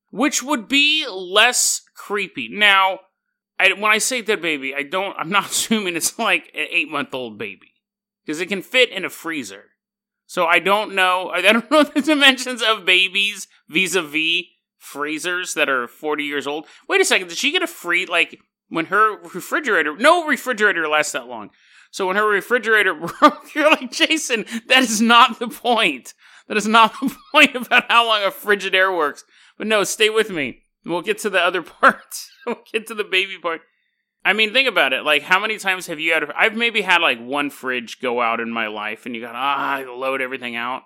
which 0.09 0.41
would 0.41 0.67
be 0.67 1.05
less 1.07 1.81
creepy. 1.97 2.47
Now, 2.49 2.99
I, 3.59 3.73
when 3.73 3.91
I 3.91 3.97
say 3.97 4.21
dead 4.21 4.41
baby, 4.41 4.73
I 4.73 4.83
don't. 4.83 5.15
I'm 5.17 5.29
not 5.29 5.45
assuming 5.51 5.95
it's 5.95 6.17
like 6.17 6.51
an 6.53 6.67
eight 6.71 6.89
month 6.89 7.13
old 7.13 7.37
baby 7.37 7.73
because 8.25 8.39
it 8.39 8.47
can 8.47 8.61
fit 8.61 8.89
in 8.91 9.03
a 9.03 9.09
freezer. 9.09 9.65
So 10.25 10.45
I 10.45 10.59
don't 10.59 10.95
know. 10.95 11.29
I 11.33 11.41
don't 11.41 11.69
know 11.71 11.83
the 11.83 12.01
dimensions 12.01 12.61
of 12.61 12.85
babies 12.85 13.47
vis-a-vis 13.67 14.43
freezers 14.77 15.53
that 15.55 15.67
are 15.67 15.87
40 15.87 16.23
years 16.23 16.47
old. 16.47 16.67
Wait 16.87 17.01
a 17.01 17.05
second. 17.05 17.27
Did 17.27 17.37
she 17.37 17.51
get 17.51 17.63
a 17.63 17.67
free 17.67 18.05
like? 18.05 18.39
when 18.69 18.85
her 18.85 19.17
refrigerator, 19.21 19.95
no 19.95 20.25
refrigerator 20.25 20.87
lasts 20.87 21.13
that 21.13 21.27
long. 21.27 21.49
So 21.91 22.07
when 22.07 22.15
her 22.15 22.27
refrigerator 22.27 22.93
broke, 23.19 23.55
you're 23.55 23.71
like, 23.71 23.91
Jason, 23.91 24.45
that 24.67 24.83
is 24.83 25.01
not 25.01 25.39
the 25.39 25.47
point. 25.47 26.13
That 26.47 26.57
is 26.57 26.67
not 26.67 26.93
the 26.99 27.15
point 27.31 27.55
about 27.55 27.89
how 27.89 28.05
long 28.05 28.23
a 28.23 28.31
Frigidaire 28.31 28.95
works. 28.95 29.23
But 29.57 29.67
no, 29.67 29.83
stay 29.83 30.09
with 30.09 30.29
me. 30.29 30.63
We'll 30.87 31.01
get 31.01 31.19
to 31.19 31.29
the 31.29 31.39
other 31.39 31.61
part. 31.81 32.15
we'll 32.45 32.63
get 32.71 32.87
to 32.87 32.95
the 32.95 33.03
baby 33.03 33.37
part. 33.37 33.61
I 34.25 34.33
mean, 34.33 34.51
think 34.51 34.67
about 34.67 34.93
it. 34.93 35.03
Like, 35.03 35.21
how 35.21 35.39
many 35.39 35.57
times 35.57 35.87
have 35.87 35.99
you 35.99 36.13
had? 36.13 36.29
I've 36.35 36.55
maybe 36.55 36.81
had 36.81 37.01
like 37.01 37.19
one 37.19 37.49
fridge 37.49 38.01
go 38.01 38.21
out 38.21 38.39
in 38.39 38.51
my 38.51 38.67
life, 38.67 39.05
and 39.05 39.15
you 39.15 39.21
got 39.21 39.35
ah, 39.35 39.83
load 39.87 40.21
everything 40.21 40.55
out. 40.55 40.83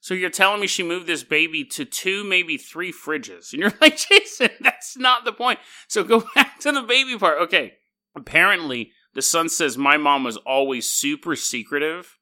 So 0.00 0.12
you're 0.12 0.28
telling 0.28 0.60
me 0.60 0.66
she 0.66 0.82
moved 0.82 1.06
this 1.06 1.24
baby 1.24 1.64
to 1.64 1.86
two, 1.86 2.24
maybe 2.24 2.58
three 2.58 2.92
fridges. 2.92 3.52
And 3.52 3.62
you're 3.62 3.72
like, 3.80 3.96
Jason, 3.96 4.50
that's 4.60 4.98
not 4.98 5.24
the 5.24 5.32
point. 5.32 5.60
So 5.88 6.04
go 6.04 6.22
back 6.34 6.60
to 6.60 6.72
the 6.72 6.82
baby 6.82 7.18
part. 7.18 7.40
Okay. 7.40 7.72
Apparently, 8.14 8.92
the 9.14 9.22
son 9.22 9.48
says 9.48 9.78
my 9.78 9.96
mom 9.96 10.22
was 10.22 10.36
always 10.36 10.88
super 10.90 11.34
secretive. 11.34 12.18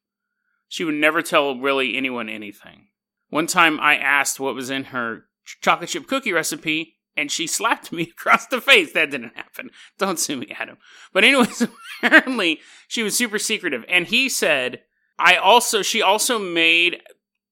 She 0.69 0.85
would 0.85 0.95
never 0.95 1.21
tell 1.21 1.59
really 1.59 1.97
anyone 1.97 2.29
anything. 2.29 2.87
One 3.29 3.47
time 3.47 3.79
I 3.79 3.97
asked 3.97 4.39
what 4.39 4.55
was 4.55 4.69
in 4.69 4.85
her 4.85 5.25
chocolate 5.61 5.89
chip 5.89 6.07
cookie 6.07 6.31
recipe, 6.31 6.95
and 7.15 7.31
she 7.31 7.47
slapped 7.47 7.91
me 7.91 8.03
across 8.11 8.47
the 8.47 8.61
face. 8.61 8.93
That 8.93 9.11
didn't 9.11 9.35
happen. 9.35 9.69
Don't 9.97 10.19
sue 10.19 10.37
me, 10.37 10.53
Adam. 10.57 10.77
But 11.11 11.23
anyways, 11.23 11.67
apparently 12.03 12.59
she 12.87 13.03
was 13.03 13.17
super 13.17 13.39
secretive. 13.39 13.85
And 13.87 14.07
he 14.07 14.29
said, 14.29 14.81
I 15.19 15.35
also, 15.35 15.81
she 15.81 16.01
also 16.01 16.39
made 16.39 17.01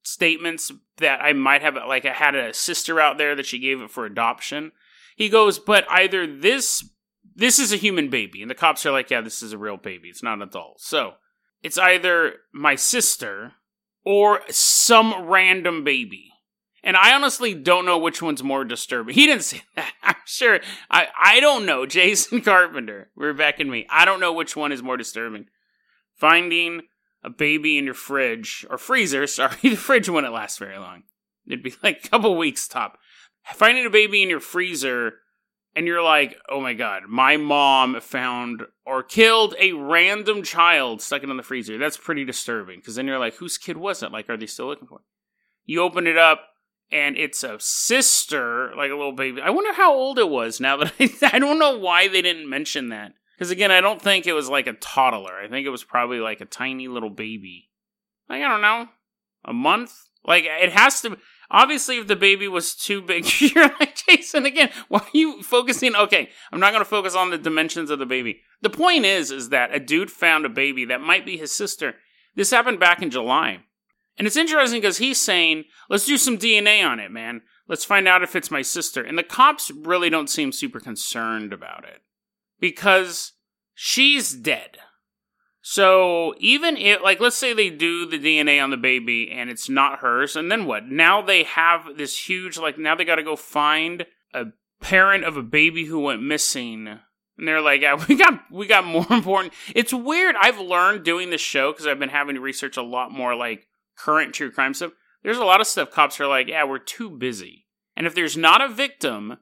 statements 0.04 0.72
that 0.98 1.22
I 1.22 1.34
might 1.34 1.62
have 1.62 1.76
like 1.76 2.06
I 2.06 2.14
had 2.14 2.36
a 2.36 2.54
sister 2.54 3.00
out 3.00 3.18
there 3.18 3.36
that 3.36 3.46
she 3.46 3.60
gave 3.60 3.82
it 3.82 3.92
for 3.92 4.06
adoption. 4.06 4.72
He 5.16 5.30
goes, 5.30 5.60
but 5.60 5.86
either 5.90 6.26
this 6.26 6.84
this 7.36 7.60
is 7.60 7.72
a 7.72 7.78
human 7.78 8.10
baby, 8.10 8.42
and 8.42 8.52
the 8.52 8.56
cops 8.56 8.86
are 8.86 8.92
like, 8.92 9.10
yeah, 9.10 9.22
this 9.22 9.42
is 9.42 9.54
a 9.54 9.58
real 9.58 9.78
baby. 9.78 10.10
It's 10.10 10.24
not 10.24 10.36
an 10.36 10.42
adult. 10.42 10.82
So 10.82 11.14
it's 11.64 11.78
either 11.78 12.34
my 12.54 12.76
sister 12.76 13.54
or 14.04 14.42
some 14.50 15.28
random 15.28 15.84
baby. 15.84 16.31
And 16.84 16.98
I 16.98 17.14
honestly 17.14 17.54
don't 17.54 17.86
know 17.86 17.98
which 17.98 18.22
one's 18.22 18.44
more 18.44 18.66
disturbing. 18.66 19.14
He 19.14 19.28
didn't 19.28 19.44
say 19.44 19.62
that. 19.76 19.94
I'm 20.04 20.16
sure. 20.26 20.60
I, 20.90 21.08
I 21.22 21.40
don't 21.40 21.66
know. 21.66 21.86
Jason 22.02 22.42
Carpenter, 22.42 23.10
Rebecca 23.16 23.62
and 23.62 23.72
me. 23.72 23.86
I 23.90 24.06
don't 24.06 24.20
know 24.20 24.34
which 24.34 24.56
one 24.56 24.72
is 24.72 24.84
more 24.84 24.98
disturbing. 24.98 25.46
Finding 26.16 26.82
a 27.24 27.30
baby 27.30 27.78
in 27.78 27.86
your 27.86 27.94
fridge 27.94 28.66
or 28.70 28.78
freezer. 28.78 29.28
Sorry, 29.28 29.56
the 29.62 29.76
fridge 29.76 30.10
wouldn't 30.10 30.34
last 30.34 30.60
very 30.60 30.78
long. 30.78 31.04
It'd 31.48 31.64
be 31.64 31.74
like 31.84 32.06
a 32.06 32.10
couple 32.10 32.36
weeks 32.38 32.68
top. 32.68 32.98
Finding 33.54 33.86
a 33.86 33.90
baby 33.90 34.22
in 34.22 34.30
your 34.30 34.40
freezer 34.40 35.14
and 35.76 35.88
you're 35.88 36.04
like, 36.04 36.38
oh 36.50 36.60
my 36.60 36.74
god, 36.74 37.04
my 37.08 37.38
mom 37.38 38.00
found 38.02 38.64
or 38.86 39.04
killed 39.04 39.56
a 39.60 39.72
random 39.72 40.44
child 40.44 41.02
stuck 41.02 41.24
in 41.24 41.36
the 41.36 41.44
freezer. 41.44 41.78
That's 41.78 41.98
pretty 41.98 42.26
disturbing 42.26 42.80
because 42.80 42.96
then 42.96 43.08
you're 43.08 43.20
like, 43.20 43.36
whose 43.36 43.58
kid 43.58 43.78
was 43.78 44.04
it? 44.04 44.12
Like, 44.12 44.30
are 44.30 44.38
they 44.38 44.46
still 44.48 44.68
looking 44.68 44.88
for 44.88 45.00
it? 45.00 45.06
You 45.66 45.82
open 45.82 46.08
it 46.08 46.18
up 46.18 46.51
and 46.92 47.18
it's 47.18 47.44
a 47.44 47.58
sister, 47.60 48.74
like 48.76 48.92
a 48.92 48.96
little 48.96 49.14
baby. 49.14 49.42
I 49.42 49.50
wonder 49.50 49.74
how 49.74 49.94
old 49.94 50.20
it 50.20 50.30
was 50.30 50.60
now 50.60 50.78
that 50.78 50.94
I, 51.00 51.10
I 51.34 51.40
don't 51.40 51.60
know 51.60 51.78
why 51.78 52.08
they 52.08 52.22
didn't 52.22 52.50
mention 52.50 52.90
that. 52.90 53.14
Because 53.38 53.52
again, 53.52 53.72
I 53.72 53.82
don't 53.82 54.02
think 54.02 54.28
it 54.28 54.34
was 54.34 54.50
like 54.50 54.68
a 54.68 54.74
toddler. 54.74 55.40
I 55.40 55.48
think 55.48 55.66
it 55.66 55.72
was 55.72 55.84
probably 55.84 56.20
like 56.20 56.42
a 56.42 56.46
tiny 56.46 56.88
little 56.88 57.10
baby. 57.10 57.70
Like, 58.30 58.44
I 58.44 58.48
don't 58.48 58.62
know, 58.62 58.88
a 59.46 59.54
month? 59.54 59.94
Like, 60.24 60.46
it 60.46 60.72
has 60.72 61.02
to. 61.02 61.18
Obviously, 61.50 61.98
if 61.98 62.08
the 62.08 62.16
baby 62.16 62.48
was 62.48 62.76
too 62.76 63.02
big, 63.02 63.26
you're 63.42 63.68
like, 63.80 64.00
Jason, 64.08 64.46
again, 64.46 64.70
why 64.88 65.00
are 65.00 65.08
you 65.12 65.42
focusing? 65.44 65.96
Okay, 65.96 66.30
I'm 66.52 66.60
not 66.60 66.72
going 66.72 66.84
to 66.84 66.90
focus 66.90 67.16
on 67.16 67.30
the 67.30 67.38
dimensions 67.38 67.90
of 67.90 68.00
the 68.00 68.06
baby. 68.06 68.42
The 68.62 68.70
point 68.70 69.06
is, 69.06 69.32
is 69.32 69.50
that 69.50 69.76
a 69.76 69.80
dude 69.80 70.12
found 70.12 70.46
a 70.46 70.50
baby 70.50 70.86
that 70.86 71.02
might 71.02 71.26
be 71.26 71.36
his 71.36 71.52
sister. 71.52 71.96
This 72.36 72.52
happened 72.52 72.80
back 72.80 73.02
in 73.02 73.10
July. 73.10 73.62
And 74.18 74.28
it's 74.28 74.38
interesting 74.38 74.82
because 74.82 74.98
he's 74.98 75.20
saying, 75.20 75.66
let's 75.90 76.06
do 76.06 76.18
some 76.18 76.38
DNA 76.38 76.86
on 76.86 77.00
it, 77.00 77.12
man. 77.12 77.42
Let's 77.68 77.86
find 77.86 78.08
out 78.08 78.24
if 78.24 78.36
it's 78.36 78.52
my 78.52 78.62
sister. 78.62 79.02
And 79.04 79.18
the 79.18 79.24
cops 79.24 79.72
really 79.72 80.10
don't 80.10 80.30
seem 80.30 80.52
super 80.52 80.80
concerned 80.80 81.54
about 81.54 81.86
it 81.86 82.02
because 82.60 83.34
she's 83.74 84.34
dead. 84.34 84.78
So 85.62 86.34
even 86.40 86.76
if, 86.76 87.02
like, 87.02 87.20
let's 87.20 87.36
say 87.36 87.54
they 87.54 87.70
do 87.70 88.06
the 88.06 88.18
DNA 88.18 88.62
on 88.62 88.72
the 88.72 88.78
baby 88.78 89.32
and 89.32 89.50
it's 89.50 89.70
not 89.70 90.00
hers, 90.00 90.36
and 90.36 90.52
then 90.52 90.66
what? 90.66 90.88
Now 90.88 91.22
they 91.22 91.44
have 91.44 91.98
this 91.98 92.18
huge, 92.18 92.58
like, 92.58 92.80
now 92.80 92.96
they 92.96 93.06
got 93.06 93.16
to 93.16 93.24
go 93.24 93.36
find 93.36 94.06
a 94.34 94.46
parent 94.82 95.24
of 95.24 95.38
a 95.38 95.44
baby 95.44 95.86
who 95.86 96.00
went 96.00 96.24
missing. 96.24 96.88
And 96.88 97.48
they're 97.48 97.62
like, 97.62 97.82
yeah, 97.82 98.04
we 98.10 98.16
got 98.16 98.52
we 98.52 98.68
got 98.68 98.86
more 98.86 99.06
important. 99.12 99.54
It's 99.76 99.94
weird. 99.94 100.36
I've 100.40 100.60
learned 100.60 101.04
doing 101.04 101.30
this 101.30 101.42
show 101.42 101.72
because 101.72 101.88
I've 101.88 102.00
been 102.00 102.10
having 102.10 102.36
to 102.36 102.42
research 102.42 102.78
a 102.78 102.82
lot 102.82 103.12
more 103.12 103.36
like 103.36 103.68
current 104.04 104.34
true 104.34 104.52
crime 104.52 104.74
stuff. 104.74 104.92
There's 105.24 105.38
a 105.38 105.46
lot 105.46 105.62
of 105.62 105.68
stuff 105.68 105.92
cops 105.92 106.20
are 106.20 106.28
like, 106.28 106.48
yeah, 106.48 106.64
we're 106.64 106.80
too 106.80 107.10
busy. 107.10 107.68
And 107.96 108.08
if 108.08 108.16
there's 108.16 108.38
not 108.38 108.62
a 108.62 108.68
victim 108.68 109.38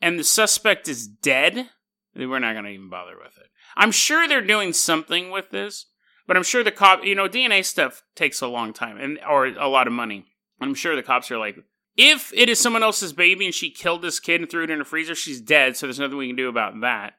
and 0.00 0.18
the 0.18 0.24
suspect 0.24 0.88
is 0.88 1.06
dead, 1.06 1.70
we're 2.14 2.38
not 2.38 2.52
going 2.52 2.64
to 2.64 2.70
even 2.70 2.90
bother 2.90 3.16
with 3.16 3.38
it. 3.38 3.46
I'm 3.76 3.92
sure 3.92 4.28
they're 4.28 4.46
doing 4.46 4.72
something 4.72 5.30
with 5.30 5.50
this, 5.50 5.86
but 6.26 6.36
I'm 6.36 6.42
sure 6.42 6.62
the 6.62 6.70
cop, 6.70 7.04
you 7.04 7.14
know, 7.14 7.28
DNA 7.28 7.64
stuff 7.64 8.02
takes 8.14 8.42
a 8.42 8.46
long 8.46 8.72
time 8.72 8.98
and 8.98 9.18
or 9.28 9.46
a 9.46 9.68
lot 9.68 9.86
of 9.86 9.92
money. 9.92 10.26
I'm 10.60 10.74
sure 10.74 10.94
the 10.94 11.02
cops 11.02 11.30
are 11.30 11.38
like, 11.38 11.56
if 11.96 12.32
it 12.34 12.48
is 12.48 12.58
someone 12.58 12.82
else's 12.82 13.12
baby 13.12 13.46
and 13.46 13.54
she 13.54 13.70
killed 13.70 14.02
this 14.02 14.20
kid 14.20 14.40
and 14.40 14.50
threw 14.50 14.64
it 14.64 14.70
in 14.70 14.80
a 14.80 14.84
freezer, 14.84 15.14
she's 15.14 15.40
dead, 15.40 15.76
so 15.76 15.86
there's 15.86 15.98
nothing 15.98 16.16
we 16.16 16.28
can 16.28 16.36
do 16.36 16.48
about 16.48 16.80
that. 16.82 17.14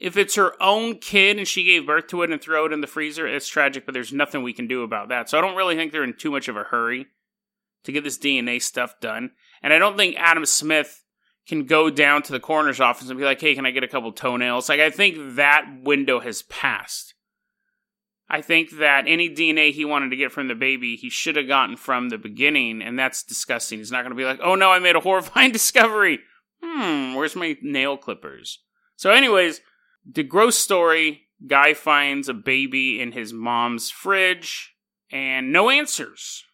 If 0.00 0.16
it's 0.16 0.34
her 0.34 0.60
own 0.60 0.98
kid 0.98 1.38
and 1.38 1.46
she 1.46 1.64
gave 1.64 1.86
birth 1.86 2.08
to 2.08 2.22
it 2.22 2.30
and 2.30 2.40
threw 2.40 2.66
it 2.66 2.72
in 2.72 2.80
the 2.80 2.86
freezer, 2.86 3.26
it's 3.26 3.48
tragic, 3.48 3.86
but 3.86 3.92
there's 3.92 4.12
nothing 4.12 4.42
we 4.42 4.52
can 4.52 4.66
do 4.66 4.82
about 4.82 5.08
that. 5.08 5.30
So 5.30 5.38
I 5.38 5.40
don't 5.40 5.56
really 5.56 5.76
think 5.76 5.92
they're 5.92 6.04
in 6.04 6.16
too 6.16 6.30
much 6.30 6.48
of 6.48 6.56
a 6.56 6.64
hurry 6.64 7.06
to 7.84 7.92
get 7.92 8.04
this 8.04 8.18
DNA 8.18 8.60
stuff 8.60 8.98
done. 9.00 9.30
And 9.62 9.72
I 9.72 9.78
don't 9.78 9.96
think 9.96 10.16
Adam 10.18 10.44
Smith 10.46 11.04
can 11.46 11.64
go 11.64 11.90
down 11.90 12.22
to 12.22 12.32
the 12.32 12.40
coroner's 12.40 12.80
office 12.80 13.08
and 13.08 13.18
be 13.18 13.24
like, 13.24 13.40
hey, 13.40 13.54
can 13.54 13.66
I 13.66 13.70
get 13.70 13.84
a 13.84 13.88
couple 13.88 14.10
toenails? 14.12 14.68
Like, 14.68 14.80
I 14.80 14.90
think 14.90 15.36
that 15.36 15.66
window 15.82 16.20
has 16.20 16.42
passed. 16.42 17.14
I 18.28 18.40
think 18.40 18.78
that 18.78 19.04
any 19.06 19.28
DNA 19.28 19.70
he 19.72 19.84
wanted 19.84 20.10
to 20.10 20.16
get 20.16 20.32
from 20.32 20.48
the 20.48 20.54
baby, 20.54 20.96
he 20.96 21.10
should 21.10 21.36
have 21.36 21.46
gotten 21.46 21.76
from 21.76 22.08
the 22.08 22.16
beginning, 22.16 22.80
and 22.82 22.98
that's 22.98 23.22
disgusting. 23.22 23.78
He's 23.78 23.92
not 23.92 24.02
going 24.02 24.10
to 24.10 24.16
be 24.16 24.24
like, 24.24 24.40
oh 24.42 24.54
no, 24.54 24.70
I 24.70 24.78
made 24.78 24.96
a 24.96 25.00
horrifying 25.00 25.52
discovery. 25.52 26.20
Hmm, 26.62 27.14
where's 27.14 27.36
my 27.36 27.56
nail 27.60 27.98
clippers? 27.98 28.60
So, 28.96 29.10
anyways, 29.10 29.60
the 30.04 30.22
gross 30.22 30.56
story 30.56 31.22
guy 31.46 31.74
finds 31.74 32.28
a 32.28 32.34
baby 32.34 33.00
in 33.00 33.12
his 33.12 33.32
mom's 33.32 33.90
fridge 33.90 34.74
and 35.10 35.52
no 35.52 35.70
answers. 35.70 36.44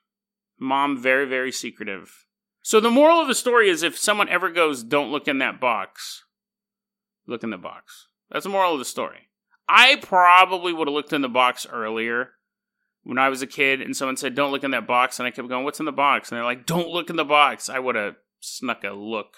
Mom, 0.58 1.00
very, 1.00 1.26
very 1.26 1.52
secretive. 1.52 2.26
So, 2.62 2.80
the 2.80 2.90
moral 2.90 3.20
of 3.20 3.28
the 3.28 3.34
story 3.34 3.70
is 3.70 3.82
if 3.82 3.96
someone 3.96 4.28
ever 4.28 4.50
goes, 4.50 4.82
don't 4.82 5.10
look 5.10 5.26
in 5.26 5.38
that 5.38 5.60
box, 5.60 6.24
look 7.26 7.42
in 7.42 7.50
the 7.50 7.56
box. 7.56 8.08
That's 8.30 8.44
the 8.44 8.50
moral 8.50 8.74
of 8.74 8.78
the 8.78 8.84
story. 8.84 9.28
I 9.66 9.96
probably 9.96 10.72
would 10.72 10.86
have 10.86 10.94
looked 10.94 11.12
in 11.12 11.22
the 11.22 11.28
box 11.28 11.66
earlier 11.70 12.32
when 13.02 13.18
I 13.18 13.28
was 13.30 13.40
a 13.40 13.46
kid 13.46 13.80
and 13.80 13.96
someone 13.96 14.16
said, 14.16 14.34
Don't 14.34 14.52
look 14.52 14.64
in 14.64 14.72
that 14.72 14.86
box. 14.86 15.18
And 15.18 15.26
I 15.26 15.30
kept 15.30 15.48
going, 15.48 15.64
What's 15.64 15.80
in 15.80 15.86
the 15.86 15.92
box? 15.92 16.30
And 16.30 16.36
they're 16.36 16.44
like, 16.44 16.66
Don't 16.66 16.88
look 16.88 17.08
in 17.08 17.16
the 17.16 17.24
box. 17.24 17.70
I 17.70 17.78
would 17.78 17.94
have 17.94 18.16
snuck 18.40 18.84
a 18.84 18.90
look. 18.90 19.36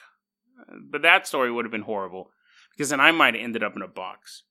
But 0.91 1.03
that 1.03 1.27
story 1.27 1.53
would 1.53 1.65
have 1.65 1.73
been 1.73 1.83
horrible 1.83 2.31
because 2.77 2.91
then 2.91 3.01
I 3.01 3.13
might 3.13 3.35
have 3.35 3.43
ended 3.43 3.63
up 3.63 3.77
in 3.77 3.83
a 3.83 3.89
box. 3.89 4.43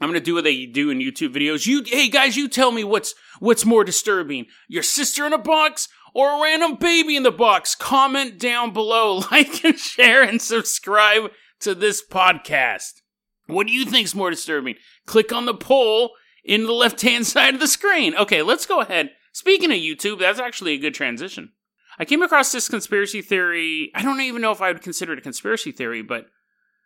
I'm 0.00 0.08
gonna 0.08 0.20
do 0.20 0.34
what 0.34 0.44
they 0.44 0.66
do 0.66 0.90
in 0.90 0.98
YouTube 0.98 1.34
videos. 1.34 1.66
You, 1.66 1.82
hey 1.86 2.08
guys, 2.08 2.36
you 2.36 2.48
tell 2.48 2.72
me 2.72 2.84
what's 2.84 3.14
what's 3.38 3.64
more 3.64 3.84
disturbing: 3.84 4.46
your 4.68 4.82
sister 4.82 5.26
in 5.26 5.32
a 5.32 5.38
box 5.38 5.88
or 6.14 6.32
a 6.32 6.42
random 6.42 6.76
baby 6.76 7.16
in 7.16 7.22
the 7.22 7.30
box? 7.30 7.74
Comment 7.74 8.38
down 8.38 8.72
below, 8.72 9.22
like 9.30 9.64
and 9.64 9.78
share, 9.78 10.22
and 10.22 10.42
subscribe 10.42 11.30
to 11.60 11.74
this 11.74 12.02
podcast. 12.06 13.02
What 13.46 13.66
do 13.66 13.72
you 13.72 13.84
think's 13.84 14.14
more 14.14 14.30
disturbing? 14.30 14.76
Click 15.06 15.32
on 15.32 15.44
the 15.44 15.54
poll 15.54 16.12
in 16.44 16.64
the 16.64 16.72
left 16.72 17.00
hand 17.02 17.26
side 17.28 17.54
of 17.54 17.60
the 17.60 17.68
screen. 17.68 18.14
Okay, 18.16 18.42
let's 18.42 18.66
go 18.66 18.80
ahead. 18.80 19.10
Speaking 19.32 19.70
of 19.70 19.78
YouTube, 19.78 20.20
that's 20.20 20.38
actually 20.38 20.74
a 20.74 20.78
good 20.78 20.94
transition. 20.94 21.52
I 21.98 22.04
came 22.04 22.22
across 22.22 22.52
this 22.52 22.68
conspiracy 22.68 23.22
theory. 23.22 23.90
I 23.94 24.02
don't 24.02 24.20
even 24.20 24.42
know 24.42 24.52
if 24.52 24.60
I 24.60 24.72
would 24.72 24.82
consider 24.82 25.12
it 25.12 25.18
a 25.18 25.22
conspiracy 25.22 25.72
theory, 25.72 26.02
but 26.02 26.26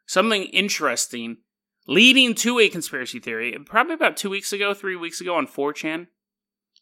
something 0.09 0.45
interesting 0.45 1.37
leading 1.87 2.35
to 2.35 2.59
a 2.59 2.69
conspiracy 2.69 3.21
theory. 3.21 3.57
Probably 3.65 3.95
about 3.95 4.17
two 4.17 4.31
weeks 4.31 4.53
ago, 4.53 4.75
three 4.75 4.97
weeks 4.97 5.21
ago 5.21 5.37
on 5.37 5.47
4chan. 5.47 6.09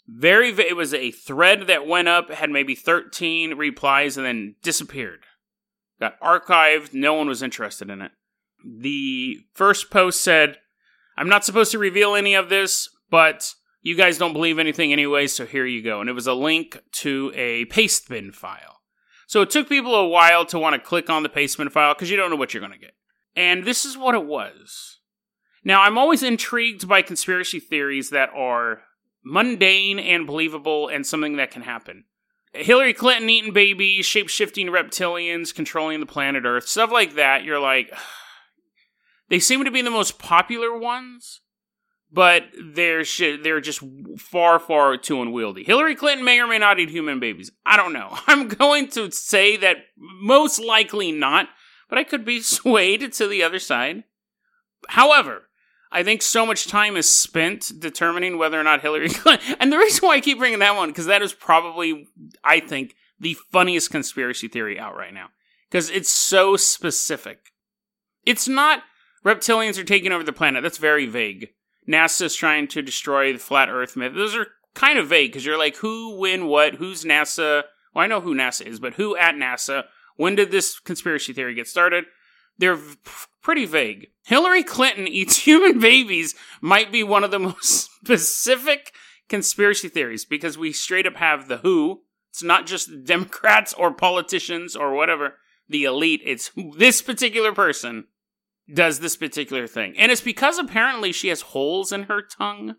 Very, 0.09 0.51
it 0.51 0.77
was 0.77 0.95
a 0.95 1.11
thread 1.11 1.67
that 1.67 1.87
went 1.87 2.09
up, 2.09 2.31
had 2.31 2.51
maybe 2.51 2.75
13 2.75 3.55
replies, 3.55 4.17
and 4.17 4.25
then 4.25 4.55
disappeared. 4.63 5.25
Got 6.01 6.21
archived. 6.21 6.95
No 6.95 7.15
one 7.15 7.29
was 7.29 7.43
interested 7.43 7.91
in 7.91 8.01
it. 8.01 8.13
The 8.65 9.39
first 9.53 9.91
post 9.91 10.23
said, 10.23 10.59
I'm 11.19 11.29
not 11.29 11.45
supposed 11.45 11.73
to 11.73 11.79
reveal 11.79 12.15
any 12.15 12.35
of 12.35 12.49
this, 12.49 12.89
but 13.11 13.53
you 13.83 13.97
guys 13.97 14.19
don't 14.19 14.33
believe 14.33 14.59
anything 14.59 14.93
anyway, 14.93 15.27
so 15.27 15.47
here 15.47 15.67
you 15.67 15.83
go. 15.83 16.01
And 16.01 16.09
it 16.09 16.15
was 16.15 16.27
a 16.27 16.35
link 16.35 16.81
to 16.93 17.33
a 17.35 17.65
pastebin 17.67 18.35
file. 18.35 18.81
So 19.27 19.43
it 19.43 19.51
took 19.51 19.69
people 19.69 19.95
a 19.95 20.07
while 20.07 20.45
to 20.47 20.59
want 20.59 20.75
to 20.75 20.89
click 20.89 21.11
on 21.11 21.25
the 21.25 21.29
pastebin 21.29 21.73
file 21.73 21.95
because 21.95 22.11
you 22.11 22.17
don't 22.17 22.31
know 22.31 22.37
what 22.37 22.55
you're 22.55 22.61
going 22.61 22.73
to 22.73 22.79
get. 22.79 22.95
And 23.37 23.65
this 23.65 23.85
is 23.85 23.99
what 23.99 24.15
it 24.15 24.25
was. 24.25 25.01
Now, 25.63 25.83
I'm 25.83 25.99
always 25.99 26.23
intrigued 26.23 26.89
by 26.89 27.03
conspiracy 27.03 27.61
theories 27.61 28.11
that 28.11 28.31
are 28.35 28.83
mundane 29.25 29.99
and 29.99 30.27
believable 30.27 30.89
and 30.89 31.05
something 31.07 31.37
that 31.37 31.51
can 31.51 31.63
happen. 31.63 32.05
Hillary 32.53 32.95
Clinton 32.95 33.29
eating 33.29 33.53
babies, 33.53 34.07
shape 34.07 34.29
shifting 34.29 34.69
reptilians, 34.69 35.55
controlling 35.55 36.01
the 36.01 36.07
planet 36.07 36.45
Earth, 36.47 36.69
stuff 36.69 36.91
like 36.91 37.15
that. 37.15 37.45
You're 37.45 37.61
like, 37.61 37.93
they 39.29 39.39
seem 39.39 39.65
to 39.65 39.71
be 39.71 39.83
the 39.83 39.91
most 39.91 40.19
popular 40.19 40.77
ones, 40.77 41.41
but 42.11 42.45
they're 42.63 43.05
sh- 43.05 43.39
they're 43.43 43.61
just 43.61 43.83
far 44.19 44.59
far 44.59 44.97
too 44.97 45.21
unwieldy. 45.21 45.65
Hillary 45.65 45.95
Clinton 45.95 46.25
may 46.25 46.41
or 46.41 46.47
may 46.47 46.59
not 46.59 46.79
eat 46.79 46.91
human 46.91 47.21
babies. 47.21 47.51
I 47.65 47.77
don't 47.77 47.93
know. 47.93 48.17
I'm 48.27 48.49
going 48.49 48.89
to 48.91 49.11
say 49.11 49.57
that 49.59 49.79
most 49.97 50.59
likely 50.59 51.13
not, 51.13 51.49
but 51.89 51.99
I 51.99 52.05
could 52.05 52.25
be 52.25 52.41
swayed 52.43 53.13
to 53.13 53.27
the 53.27 53.43
other 53.43 53.59
side. 53.59 54.05
However, 54.89 55.43
I 55.91 56.03
think 56.03 56.23
so 56.23 56.45
much 56.45 56.67
time 56.67 56.97
is 56.97 57.11
spent 57.11 57.73
determining 57.79 58.39
whether 58.39 58.61
or 58.61 58.65
not 58.65 58.83
Hillary 58.83 59.09
Clinton. 59.11 59.57
And 59.61 59.73
the 59.73 59.79
reason 59.79 60.07
why 60.07 60.17
I 60.17 60.21
keep 60.21 60.39
bringing 60.39 60.59
that 60.59 60.77
one 60.77 60.89
because 60.89 61.07
that 61.07 61.23
is 61.23 61.33
probably, 61.33 62.09
I 62.45 62.61
think, 62.61 62.95
the 63.19 63.37
funniest 63.51 63.91
conspiracy 63.91 64.49
theory 64.49 64.79
out 64.79 64.97
right 64.97 65.15
now 65.15 65.29
because 65.71 65.91
it's 65.91 66.11
so 66.11 66.57
specific. 66.57 67.53
It's 68.25 68.49
not 68.49 68.83
reptilians 69.25 69.79
are 69.79 69.85
taking 69.85 70.13
over 70.13 70.25
the 70.25 70.33
planet. 70.33 70.63
That's 70.63 70.79
very 70.79 71.07
vague. 71.07 71.49
NASA's 71.89 72.35
trying 72.35 72.69
to 72.69 72.83
destroy 72.83 73.33
the 73.33 73.39
flat 73.39 73.69
Earth 73.69 73.97
myth. 73.97 74.15
Those 74.15 74.37
are 74.37 74.49
kind 74.75 74.99
of 74.99 75.09
vague 75.09 75.31
because 75.31 75.47
you're 75.47 75.59
like, 75.59 75.77
who, 75.77 76.17
when, 76.17 76.47
what, 76.47 76.75
who's 76.75 77.05
NASA? 77.05 77.63
Well, 77.95 78.05
I 78.05 78.09
know 78.09 78.21
who 78.21 78.35
NASA 78.35 78.67
is, 78.67 78.81
but 78.81 78.95
who 78.95 79.17
at 79.17 79.35
NASA? 79.35 79.85
When 80.17 80.35
did 80.35 80.51
this 80.51 80.79
conspiracy 80.81 81.33
theory 81.33 81.55
get 81.55 81.69
started? 81.69 82.05
They're 82.59 82.79
pretty 83.43 83.67
vague. 83.67 84.09
Hillary 84.25 84.63
Clinton 84.63 85.07
eats 85.07 85.37
human 85.47 85.79
babies 85.79 86.35
might 86.61 86.91
be 86.91 87.03
one 87.03 87.25
of 87.25 87.31
the 87.31 87.39
most 87.39 87.91
specific 88.01 88.93
conspiracy 89.29 89.89
theories 89.89 90.25
because 90.25 90.57
we 90.59 90.73
straight 90.73 91.07
up 91.07 91.17
have 91.17 91.49
the 91.49 91.59
who. 91.59 92.03
It's 92.31 92.43
not 92.43 92.67
just 92.67 93.05
Democrats 93.05 93.73
or 93.73 93.93
politicians 93.93 94.77
or 94.77 94.95
whatever, 94.95 95.35
the 95.69 95.85
elite. 95.85 96.21
It's 96.25 96.51
this 96.77 97.01
particular 97.01 97.53
person 97.53 98.05
does 98.73 99.01
this 99.01 99.17
particular 99.17 99.67
thing. 99.67 99.97
And 99.97 100.11
it's 100.11 100.21
because 100.21 100.59
apparently 100.59 101.13
she 101.13 101.29
has 101.29 101.41
holes 101.41 101.93
in 101.93 102.05
her 102.05 102.21
tongue, 102.21 102.77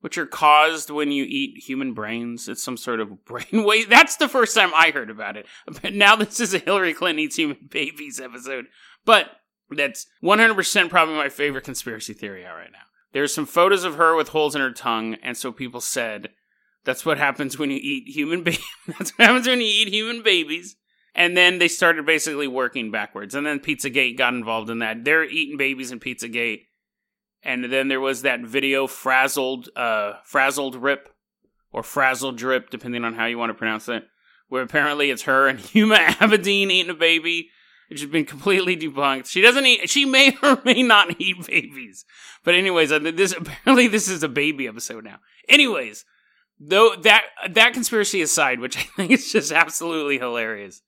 which 0.00 0.18
are 0.18 0.26
caused 0.26 0.90
when 0.90 1.12
you 1.12 1.24
eat 1.24 1.62
human 1.62 1.92
brains. 1.92 2.48
It's 2.48 2.62
some 2.62 2.76
sort 2.76 3.00
of 3.00 3.24
brain 3.24 3.64
waste. 3.64 3.90
That's 3.90 4.16
the 4.16 4.28
first 4.28 4.54
time 4.54 4.72
I 4.74 4.90
heard 4.90 5.10
about 5.10 5.36
it. 5.36 5.46
But 5.82 5.94
now 5.94 6.16
this 6.16 6.40
is 6.40 6.54
a 6.54 6.58
Hillary 6.58 6.94
Clinton 6.94 7.20
eats 7.20 7.36
human 7.36 7.58
babies 7.70 8.20
episode. 8.20 8.66
But 9.04 9.26
that's 9.70 10.06
100% 10.22 10.90
probably 10.90 11.14
my 11.14 11.28
favorite 11.28 11.64
conspiracy 11.64 12.12
theory 12.12 12.44
out 12.44 12.56
right 12.56 12.72
now. 12.72 12.78
There's 13.12 13.34
some 13.34 13.46
photos 13.46 13.84
of 13.84 13.96
her 13.96 14.14
with 14.14 14.28
holes 14.28 14.54
in 14.54 14.60
her 14.60 14.70
tongue, 14.70 15.16
and 15.22 15.36
so 15.36 15.50
people 15.50 15.80
said 15.80 16.30
that's 16.84 17.04
what 17.04 17.18
happens 17.18 17.58
when 17.58 17.70
you 17.70 17.78
eat 17.80 18.08
human 18.08 18.42
babies. 18.42 18.64
that's 18.86 19.10
what 19.18 19.26
happens 19.26 19.46
when 19.46 19.60
you 19.60 19.66
eat 19.66 19.88
human 19.88 20.22
babies. 20.22 20.76
And 21.14 21.36
then 21.36 21.58
they 21.58 21.68
started 21.68 22.06
basically 22.06 22.46
working 22.46 22.90
backwards. 22.90 23.34
And 23.34 23.44
then 23.44 23.58
Pizzagate 23.58 24.16
got 24.16 24.32
involved 24.32 24.70
in 24.70 24.78
that. 24.78 25.04
They're 25.04 25.24
eating 25.24 25.56
babies 25.56 25.90
in 25.90 25.98
Pizzagate. 25.98 26.66
And 27.42 27.64
then 27.64 27.88
there 27.88 28.00
was 28.00 28.22
that 28.22 28.40
video 28.40 28.86
frazzled 28.86 29.68
uh 29.74 30.14
frazzled 30.24 30.76
rip 30.76 31.08
or 31.72 31.82
frazzled 31.82 32.36
drip, 32.36 32.70
depending 32.70 33.04
on 33.04 33.14
how 33.14 33.26
you 33.26 33.38
want 33.38 33.50
to 33.50 33.54
pronounce 33.54 33.88
it. 33.88 34.04
Where 34.48 34.62
apparently 34.62 35.10
it's 35.10 35.22
her 35.22 35.48
and 35.48 35.58
Huma 35.60 35.98
Abedin 36.16 36.70
eating 36.70 36.90
a 36.90 36.94
baby, 36.94 37.50
which 37.88 38.00
has 38.00 38.10
been 38.10 38.24
completely 38.24 38.76
debunked. 38.76 39.26
She 39.26 39.40
doesn't 39.40 39.66
eat. 39.66 39.88
She 39.88 40.04
may 40.04 40.36
or 40.42 40.60
may 40.64 40.82
not 40.82 41.20
eat 41.20 41.46
babies. 41.46 42.04
But 42.44 42.54
anyways, 42.54 42.90
this 42.90 43.32
apparently 43.36 43.88
this 43.88 44.08
is 44.08 44.22
a 44.22 44.28
baby 44.28 44.66
episode 44.66 45.04
now. 45.04 45.18
Anyways, 45.48 46.04
though 46.58 46.94
that 47.02 47.22
that 47.50 47.72
conspiracy 47.72 48.20
aside, 48.22 48.60
which 48.60 48.76
I 48.76 48.82
think 48.96 49.10
is 49.12 49.32
just 49.32 49.52
absolutely 49.52 50.18
hilarious. 50.18 50.82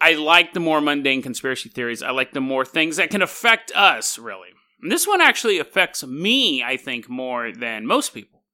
I 0.00 0.14
like 0.14 0.52
the 0.52 0.60
more 0.60 0.80
mundane 0.80 1.22
conspiracy 1.22 1.68
theories. 1.68 2.02
I 2.02 2.10
like 2.10 2.32
the 2.32 2.40
more 2.40 2.64
things 2.64 2.96
that 2.96 3.10
can 3.10 3.22
affect 3.22 3.72
us, 3.74 4.18
really. 4.18 4.48
And 4.80 4.92
this 4.92 5.06
one 5.06 5.20
actually 5.20 5.58
affects 5.58 6.06
me, 6.06 6.62
I 6.62 6.76
think, 6.76 7.08
more 7.08 7.52
than 7.52 7.86
most 7.86 8.14
people. 8.14 8.44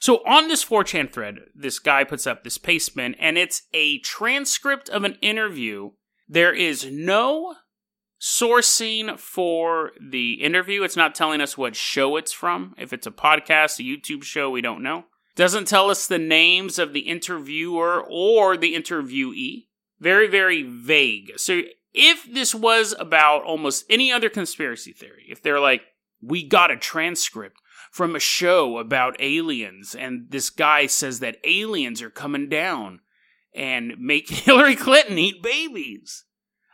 So 0.00 0.16
on 0.26 0.48
this 0.48 0.64
4chan 0.64 1.12
thread, 1.12 1.36
this 1.54 1.78
guy 1.78 2.04
puts 2.04 2.26
up 2.26 2.44
this 2.44 2.58
pastebin, 2.58 3.14
and 3.18 3.38
it's 3.38 3.62
a 3.72 3.98
transcript 3.98 4.88
of 4.88 5.04
an 5.04 5.16
interview. 5.20 5.90
There 6.28 6.54
is 6.54 6.86
no 6.90 7.56
sourcing 8.20 9.18
for 9.18 9.92
the 10.00 10.34
interview. 10.34 10.82
It's 10.82 10.96
not 10.96 11.14
telling 11.14 11.40
us 11.40 11.58
what 11.58 11.76
show 11.76 12.16
it's 12.16 12.32
from. 12.32 12.74
If 12.78 12.92
it's 12.92 13.06
a 13.06 13.10
podcast, 13.10 13.78
a 13.78 13.82
YouTube 13.82 14.22
show, 14.22 14.50
we 14.50 14.60
don't 14.60 14.82
know. 14.82 15.04
Doesn't 15.34 15.68
tell 15.68 15.90
us 15.90 16.06
the 16.06 16.18
names 16.18 16.78
of 16.78 16.94
the 16.94 17.00
interviewer 17.00 18.02
or 18.08 18.56
the 18.56 18.74
interviewee. 18.74 19.65
Very, 20.00 20.26
very 20.28 20.62
vague. 20.62 21.32
So 21.36 21.62
if 21.94 22.30
this 22.30 22.54
was 22.54 22.94
about 22.98 23.42
almost 23.44 23.84
any 23.88 24.12
other 24.12 24.28
conspiracy 24.28 24.92
theory, 24.92 25.26
if 25.28 25.42
they're 25.42 25.60
like, 25.60 25.82
we 26.20 26.46
got 26.46 26.70
a 26.70 26.76
transcript 26.76 27.60
from 27.90 28.14
a 28.14 28.20
show 28.20 28.78
about 28.78 29.16
aliens, 29.20 29.94
and 29.94 30.26
this 30.30 30.50
guy 30.50 30.86
says 30.86 31.20
that 31.20 31.38
aliens 31.44 32.02
are 32.02 32.10
coming 32.10 32.48
down 32.48 33.00
and 33.54 33.94
make 33.98 34.28
Hillary 34.30 34.76
Clinton 34.76 35.18
eat 35.18 35.42
babies. 35.42 36.24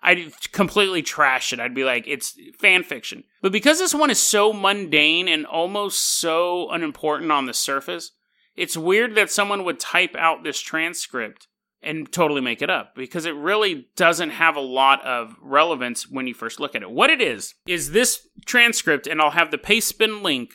I'd 0.03 0.33
completely 0.51 1.03
trash 1.03 1.53
it. 1.53 1.61
I'd 1.61 1.77
be 1.77 1.85
like, 1.85 2.05
it's 2.09 2.37
fan 2.59 2.83
fiction. 2.83 3.23
But 3.41 3.53
because 3.53 3.79
this 3.79 3.95
one 3.95 4.11
is 4.11 4.19
so 4.19 4.53
mundane 4.53 5.29
and 5.29 5.47
almost 5.47 6.19
so 6.19 6.69
unimportant 6.73 7.31
on 7.31 7.47
the 7.47 7.55
surface, 7.55 8.11
it's 8.57 8.77
weird 8.77 9.15
that 9.15 9.31
someone 9.31 9.63
would 9.65 9.79
type 9.79 10.17
out 10.17 10.43
this 10.43 10.59
transcript 10.61 11.47
and 11.83 12.11
totally 12.13 12.41
make 12.41 12.63
it 12.63 12.71
up 12.71 12.95
because 12.95 13.27
it 13.27 13.35
really 13.35 13.89
doesn't 13.97 14.31
have 14.31 14.57
a 14.57 14.61
lot 14.61 15.05
of 15.05 15.35
relevance 15.41 16.09
when 16.09 16.27
you 16.27 16.35
first 16.35 16.61
look 16.61 16.75
at 16.75 16.83
it. 16.83 16.91
What 16.91 17.11
it 17.11 17.21
is, 17.21 17.55
is 17.67 17.91
this 17.91 18.29
transcript, 18.47 19.07
and 19.07 19.21
I'll 19.21 19.31
have 19.31 19.51
the 19.51 19.59
pastebin 19.59 20.23
link, 20.23 20.55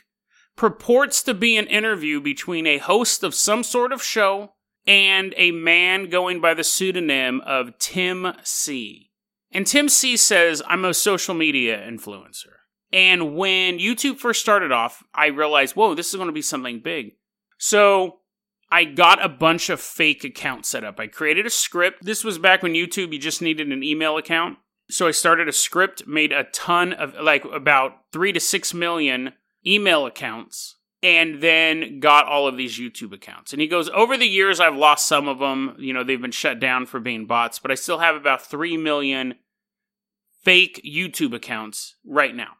purports 0.55 1.21
to 1.23 1.33
be 1.33 1.57
an 1.57 1.67
interview 1.67 2.19
between 2.21 2.65
a 2.65 2.77
host 2.77 3.23
of 3.23 3.35
some 3.35 3.63
sort 3.63 3.91
of 3.91 4.01
show 4.01 4.53
and 4.85 5.33
a 5.37 5.51
man 5.51 6.09
going 6.09 6.39
by 6.39 6.53
the 6.53 6.63
pseudonym 6.63 7.41
of 7.45 7.77
Tim 7.77 8.33
C. 8.43 9.11
And 9.51 9.67
Tim 9.67 9.89
C 9.89 10.17
says, 10.17 10.61
I'm 10.67 10.85
a 10.85 10.93
social 10.93 11.35
media 11.35 11.77
influencer. 11.77 12.53
And 12.91 13.35
when 13.35 13.79
YouTube 13.79 14.17
first 14.17 14.39
started 14.39 14.71
off, 14.71 15.03
I 15.13 15.27
realized, 15.27 15.75
whoa, 15.75 15.93
this 15.93 16.09
is 16.09 16.15
going 16.15 16.27
to 16.27 16.33
be 16.33 16.41
something 16.41 16.79
big. 16.79 17.11
So 17.57 18.19
I 18.69 18.83
got 18.83 19.23
a 19.23 19.29
bunch 19.29 19.69
of 19.69 19.79
fake 19.79 20.23
accounts 20.23 20.69
set 20.69 20.83
up. 20.83 20.99
I 20.99 21.07
created 21.07 21.45
a 21.45 21.49
script. 21.49 22.03
This 22.03 22.23
was 22.23 22.37
back 22.37 22.61
when 22.61 22.73
YouTube, 22.73 23.13
you 23.13 23.19
just 23.19 23.41
needed 23.41 23.71
an 23.71 23.83
email 23.83 24.17
account. 24.17 24.57
So 24.89 25.07
I 25.07 25.11
started 25.11 25.47
a 25.47 25.53
script, 25.53 26.07
made 26.07 26.31
a 26.31 26.45
ton 26.45 26.93
of, 26.93 27.13
like, 27.21 27.45
about 27.45 28.11
three 28.11 28.31
to 28.31 28.39
six 28.39 28.73
million 28.73 29.33
email 29.65 30.05
accounts, 30.05 30.75
and 31.03 31.41
then 31.41 31.99
got 31.99 32.25
all 32.25 32.47
of 32.47 32.57
these 32.57 32.79
YouTube 32.79 33.13
accounts. 33.13 33.53
And 33.53 33.61
he 33.61 33.67
goes, 33.67 33.89
Over 33.89 34.17
the 34.17 34.27
years, 34.27 34.59
I've 34.59 34.75
lost 34.75 35.07
some 35.07 35.27
of 35.27 35.39
them. 35.39 35.75
You 35.77 35.93
know, 35.93 36.03
they've 36.03 36.21
been 36.21 36.31
shut 36.31 36.59
down 36.59 36.85
for 36.85 36.99
being 36.99 37.25
bots, 37.25 37.59
but 37.59 37.71
I 37.71 37.75
still 37.75 37.99
have 37.99 38.15
about 38.15 38.45
3 38.45 38.77
million 38.77 39.35
fake 40.43 40.81
YouTube 40.85 41.33
accounts 41.33 41.95
right 42.05 42.35
now. 42.35 42.53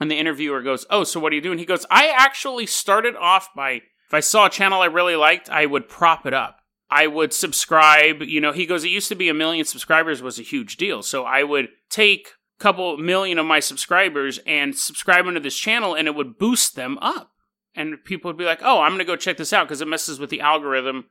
And 0.00 0.10
the 0.10 0.18
interviewer 0.18 0.62
goes, 0.62 0.86
Oh, 0.90 1.04
so 1.04 1.20
what 1.20 1.32
are 1.32 1.36
you 1.36 1.42
doing? 1.42 1.58
He 1.58 1.66
goes, 1.66 1.86
I 1.90 2.08
actually 2.08 2.66
started 2.66 3.14
off 3.16 3.48
by 3.54 3.82
if 4.14 4.18
I 4.18 4.20
saw 4.20 4.46
a 4.46 4.50
channel 4.50 4.80
I 4.80 4.86
really 4.86 5.16
liked, 5.16 5.50
I 5.50 5.66
would 5.66 5.88
prop 5.88 6.24
it 6.24 6.32
up. 6.32 6.60
I 6.88 7.08
would 7.08 7.32
subscribe. 7.32 8.22
You 8.22 8.40
know, 8.40 8.52
he 8.52 8.64
goes, 8.64 8.84
it 8.84 8.90
used 8.90 9.08
to 9.08 9.16
be 9.16 9.28
a 9.28 9.34
million 9.34 9.64
subscribers 9.64 10.22
was 10.22 10.38
a 10.38 10.42
huge 10.42 10.76
deal. 10.76 11.02
So 11.02 11.24
I 11.24 11.42
would 11.42 11.70
take 11.90 12.28
a 12.60 12.62
couple 12.62 12.96
million 12.96 13.40
of 13.40 13.46
my 13.46 13.58
subscribers 13.58 14.38
and 14.46 14.76
subscribe 14.76 15.26
into 15.26 15.40
this 15.40 15.56
channel 15.56 15.96
and 15.96 16.06
it 16.06 16.14
would 16.14 16.38
boost 16.38 16.76
them 16.76 16.96
up. 16.98 17.32
And 17.74 18.04
people 18.04 18.28
would 18.28 18.38
be 18.38 18.44
like, 18.44 18.60
oh, 18.62 18.82
I'm 18.82 18.90
going 18.90 19.00
to 19.00 19.04
go 19.04 19.16
check 19.16 19.36
this 19.36 19.52
out 19.52 19.66
because 19.66 19.80
it 19.80 19.88
messes 19.88 20.20
with 20.20 20.30
the 20.30 20.40
algorithm. 20.40 21.06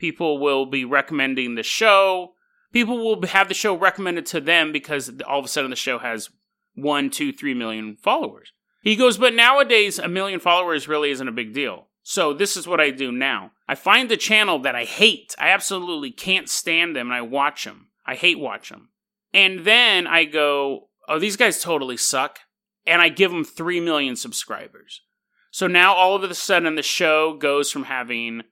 People 0.00 0.38
will 0.38 0.66
be 0.66 0.84
recommending 0.84 1.54
the 1.54 1.62
show. 1.62 2.32
People 2.72 2.98
will 2.98 3.24
have 3.28 3.46
the 3.46 3.54
show 3.54 3.76
recommended 3.76 4.26
to 4.26 4.40
them 4.40 4.72
because 4.72 5.12
all 5.28 5.38
of 5.38 5.44
a 5.44 5.48
sudden 5.48 5.70
the 5.70 5.76
show 5.76 6.00
has 6.00 6.28
one, 6.74 7.08
two, 7.08 7.32
three 7.32 7.54
million 7.54 7.96
followers. 7.96 8.52
He 8.82 8.96
goes, 8.96 9.16
but 9.16 9.34
nowadays 9.34 10.00
a 10.00 10.08
million 10.08 10.40
followers 10.40 10.88
really 10.88 11.12
isn't 11.12 11.28
a 11.28 11.32
big 11.32 11.54
deal. 11.54 11.87
So 12.10 12.32
this 12.32 12.56
is 12.56 12.66
what 12.66 12.80
I 12.80 12.88
do 12.88 13.12
now. 13.12 13.50
I 13.68 13.74
find 13.74 14.08
the 14.08 14.16
channel 14.16 14.58
that 14.60 14.74
I 14.74 14.84
hate. 14.84 15.34
I 15.38 15.50
absolutely 15.50 16.10
can't 16.10 16.48
stand 16.48 16.96
them 16.96 17.08
and 17.08 17.14
I 17.14 17.20
watch 17.20 17.64
them. 17.64 17.88
I 18.06 18.14
hate 18.14 18.38
watch 18.38 18.70
them. 18.70 18.88
And 19.34 19.66
then 19.66 20.06
I 20.06 20.24
go, 20.24 20.88
"Oh, 21.06 21.18
these 21.18 21.36
guys 21.36 21.60
totally 21.60 21.98
suck." 21.98 22.38
And 22.86 23.02
I 23.02 23.10
give 23.10 23.30
them 23.30 23.44
3 23.44 23.78
million 23.80 24.16
subscribers. 24.16 25.02
So 25.50 25.66
now 25.66 25.92
all 25.92 26.16
of 26.16 26.30
a 26.30 26.34
sudden 26.34 26.76
the 26.76 26.82
show 26.82 27.34
goes 27.34 27.70
from 27.70 27.84
having, 27.84 28.44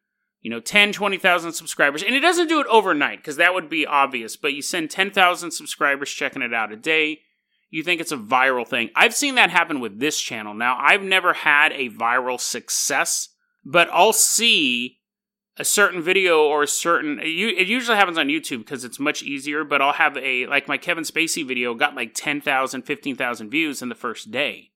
you 0.42 0.50
know, 0.50 0.60
10, 0.60 0.92
20,000 0.92 1.54
subscribers. 1.54 2.02
And 2.02 2.14
it 2.14 2.20
doesn't 2.20 2.48
do 2.48 2.60
it 2.60 2.66
overnight 2.66 3.20
because 3.20 3.36
that 3.36 3.54
would 3.54 3.70
be 3.70 3.86
obvious, 3.86 4.36
but 4.36 4.52
you 4.52 4.60
send 4.60 4.90
10,000 4.90 5.50
subscribers 5.50 6.10
checking 6.10 6.42
it 6.42 6.52
out 6.52 6.72
a 6.72 6.76
day. 6.76 7.22
You 7.70 7.82
think 7.82 8.02
it's 8.02 8.12
a 8.12 8.18
viral 8.18 8.68
thing. 8.68 8.90
I've 8.94 9.14
seen 9.14 9.36
that 9.36 9.48
happen 9.48 9.80
with 9.80 9.98
this 9.98 10.20
channel. 10.20 10.52
Now, 10.52 10.76
I've 10.78 11.02
never 11.02 11.32
had 11.32 11.72
a 11.72 11.88
viral 11.88 12.38
success 12.38 13.30
but 13.66 13.88
I'll 13.92 14.12
see 14.12 15.00
a 15.58 15.64
certain 15.64 16.00
video 16.00 16.44
or 16.44 16.62
a 16.62 16.68
certain 16.68 17.18
it 17.18 17.66
usually 17.66 17.96
happens 17.96 18.16
on 18.16 18.28
YouTube 18.28 18.58
because 18.58 18.84
it's 18.84 19.00
much 19.00 19.24
easier, 19.24 19.64
but 19.64 19.82
I'll 19.82 19.94
have 19.94 20.16
a 20.16 20.46
like 20.46 20.68
my 20.68 20.78
Kevin 20.78 21.02
Spacey 21.02 21.44
video 21.44 21.74
got 21.74 21.96
like 21.96 22.14
10,000, 22.14 22.82
15,000 22.82 23.50
views 23.50 23.82
in 23.82 23.88
the 23.88 23.94
first 23.96 24.30
day. 24.30 24.70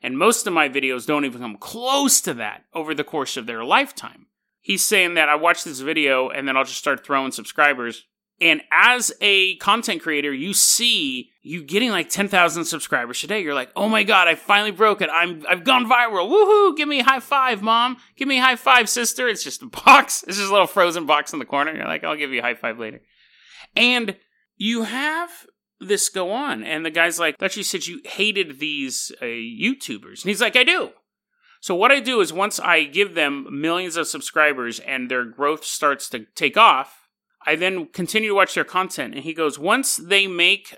And 0.00 0.16
most 0.16 0.46
of 0.46 0.52
my 0.52 0.68
videos 0.68 1.06
don't 1.06 1.24
even 1.24 1.40
come 1.40 1.56
close 1.56 2.20
to 2.20 2.34
that 2.34 2.64
over 2.72 2.94
the 2.94 3.02
course 3.02 3.36
of 3.36 3.46
their 3.46 3.64
lifetime. 3.64 4.26
He's 4.60 4.84
saying 4.84 5.14
that 5.14 5.28
I 5.28 5.34
watch 5.34 5.64
this 5.64 5.80
video 5.80 6.28
and 6.28 6.46
then 6.46 6.56
I'll 6.56 6.64
just 6.64 6.78
start 6.78 7.04
throwing 7.04 7.32
subscribers 7.32 8.04
and 8.40 8.60
as 8.70 9.12
a 9.20 9.56
content 9.56 10.02
creator, 10.02 10.32
you 10.32 10.52
see 10.52 11.30
you 11.42 11.62
getting 11.62 11.90
like 11.90 12.10
10,000 12.10 12.64
subscribers 12.64 13.20
today. 13.20 13.40
You're 13.40 13.54
like, 13.54 13.70
oh 13.76 13.88
my 13.88 14.02
God, 14.02 14.28
I 14.28 14.34
finally 14.34 14.72
broke 14.72 15.00
it. 15.00 15.08
I'm, 15.12 15.44
I've 15.48 15.64
gone 15.64 15.88
viral. 15.88 16.28
Woohoo. 16.28 16.76
Give 16.76 16.88
me 16.88 17.00
a 17.00 17.04
high 17.04 17.20
five, 17.20 17.62
mom. 17.62 17.96
Give 18.16 18.28
me 18.28 18.38
a 18.38 18.42
high 18.42 18.56
five, 18.56 18.88
sister. 18.88 19.28
It's 19.28 19.44
just 19.44 19.62
a 19.62 19.66
box. 19.66 20.24
It's 20.28 20.36
just 20.36 20.50
a 20.50 20.52
little 20.52 20.66
frozen 20.66 21.06
box 21.06 21.32
in 21.32 21.38
the 21.38 21.44
corner. 21.44 21.74
You're 21.74 21.86
like, 21.86 22.04
I'll 22.04 22.16
give 22.16 22.32
you 22.32 22.40
a 22.40 22.42
high 22.42 22.54
five 22.54 22.78
later. 22.78 23.00
And 23.74 24.16
you 24.56 24.82
have 24.82 25.30
this 25.80 26.08
go 26.08 26.30
on. 26.30 26.62
And 26.62 26.84
the 26.84 26.90
guy's 26.90 27.18
like, 27.18 27.38
thought 27.38 27.56
you 27.56 27.62
said 27.62 27.86
you 27.86 28.00
hated 28.04 28.58
these 28.58 29.12
uh, 29.22 29.24
YouTubers. 29.24 30.22
And 30.22 30.28
he's 30.28 30.40
like, 30.40 30.56
I 30.56 30.64
do. 30.64 30.90
So 31.60 31.74
what 31.74 31.92
I 31.92 32.00
do 32.00 32.20
is 32.20 32.32
once 32.32 32.60
I 32.60 32.84
give 32.84 33.14
them 33.14 33.46
millions 33.50 33.96
of 33.96 34.08
subscribers 34.08 34.78
and 34.80 35.10
their 35.10 35.24
growth 35.24 35.64
starts 35.64 36.08
to 36.10 36.26
take 36.34 36.56
off, 36.56 37.05
I 37.46 37.56
then 37.56 37.86
continue 37.86 38.30
to 38.30 38.34
watch 38.34 38.54
their 38.54 38.64
content, 38.64 39.14
and 39.14 39.24
he 39.24 39.32
goes, 39.32 39.58
once 39.58 39.96
they 39.96 40.26
make 40.26 40.76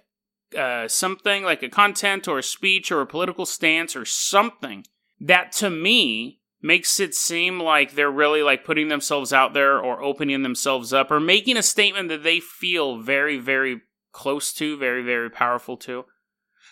uh, 0.56 0.86
something 0.88 1.42
like 1.44 1.62
a 1.62 1.68
content 1.68 2.28
or 2.28 2.38
a 2.38 2.42
speech 2.42 2.92
or 2.92 3.00
a 3.00 3.06
political 3.06 3.46
stance 3.46 3.96
or 3.96 4.04
something 4.04 4.84
that 5.20 5.52
to 5.52 5.70
me 5.70 6.40
makes 6.60 6.98
it 6.98 7.14
seem 7.14 7.60
like 7.60 7.92
they're 7.92 8.10
really 8.10 8.42
like 8.42 8.64
putting 8.64 8.88
themselves 8.88 9.32
out 9.32 9.54
there 9.54 9.78
or 9.78 10.02
opening 10.02 10.42
themselves 10.42 10.92
up 10.92 11.10
or 11.10 11.20
making 11.20 11.56
a 11.56 11.62
statement 11.62 12.08
that 12.08 12.22
they 12.22 12.40
feel 12.40 12.98
very, 12.98 13.38
very 13.38 13.80
close 14.12 14.52
to, 14.52 14.76
very, 14.76 15.02
very 15.02 15.30
powerful 15.30 15.76
to. 15.76 16.04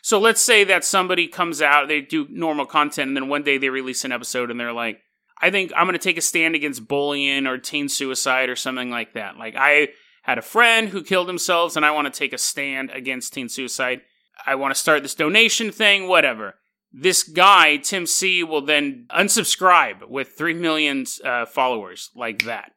So 0.03 0.19
let's 0.19 0.41
say 0.41 0.65
that 0.65 0.85
somebody 0.85 1.29
comes 1.29 1.61
out, 1.61 1.89
they 1.89 2.01
do 2.01 2.27
normal 2.31 2.67
content, 2.67 3.09
and 3.09 3.17
then 3.17 3.29
one 3.29 3.43
day 3.43 3.59
they 3.59 3.69
release 3.69 4.05
an 4.05 4.13
episode 4.13 4.51
and 4.51 4.59
they're 4.59 4.73
like, 4.73 5.01
I 5.41 5.51
think 5.51 5.73
I'm 5.77 5.87
going 5.87 5.99
to 5.99 6.03
take 6.03 6.17
a 6.17 6.23
stand 6.23 6.55
against 6.55 6.89
bullying 6.89 7.47
or 7.47 7.59
teen 7.59 7.89
suicide 7.89 8.49
or 8.49 8.57
something 8.57 8.91
like 8.91 9.15
that. 9.15 9.37
Like, 9.37 9.55
I 9.57 9.89
had 10.23 10.39
a 10.39 10.43
friend 10.43 10.89
who 10.89 11.03
killed 11.03 11.29
themselves 11.29 11.77
and 11.77 11.85
I 11.85 11.91
want 11.91 12.13
to 12.13 12.19
take 12.19 12.33
a 12.33 12.39
stand 12.39 12.91
against 12.91 13.35
teen 13.35 13.49
suicide. 13.49 14.01
I 14.47 14.55
want 14.55 14.75
to 14.75 14.81
start 14.81 15.03
this 15.03 15.15
donation 15.15 15.71
thing, 15.71 16.09
whatever. 16.09 16.55
This 16.93 17.23
guy, 17.23 17.77
Tim 17.77 18.07
C, 18.07 18.43
will 18.43 18.63
then 18.63 19.07
unsubscribe 19.11 20.09
with 20.09 20.33
3 20.37 20.55
million 20.55 21.05
uh, 21.25 21.45
followers 21.45 22.11
like 22.15 22.45
that. 22.45 22.73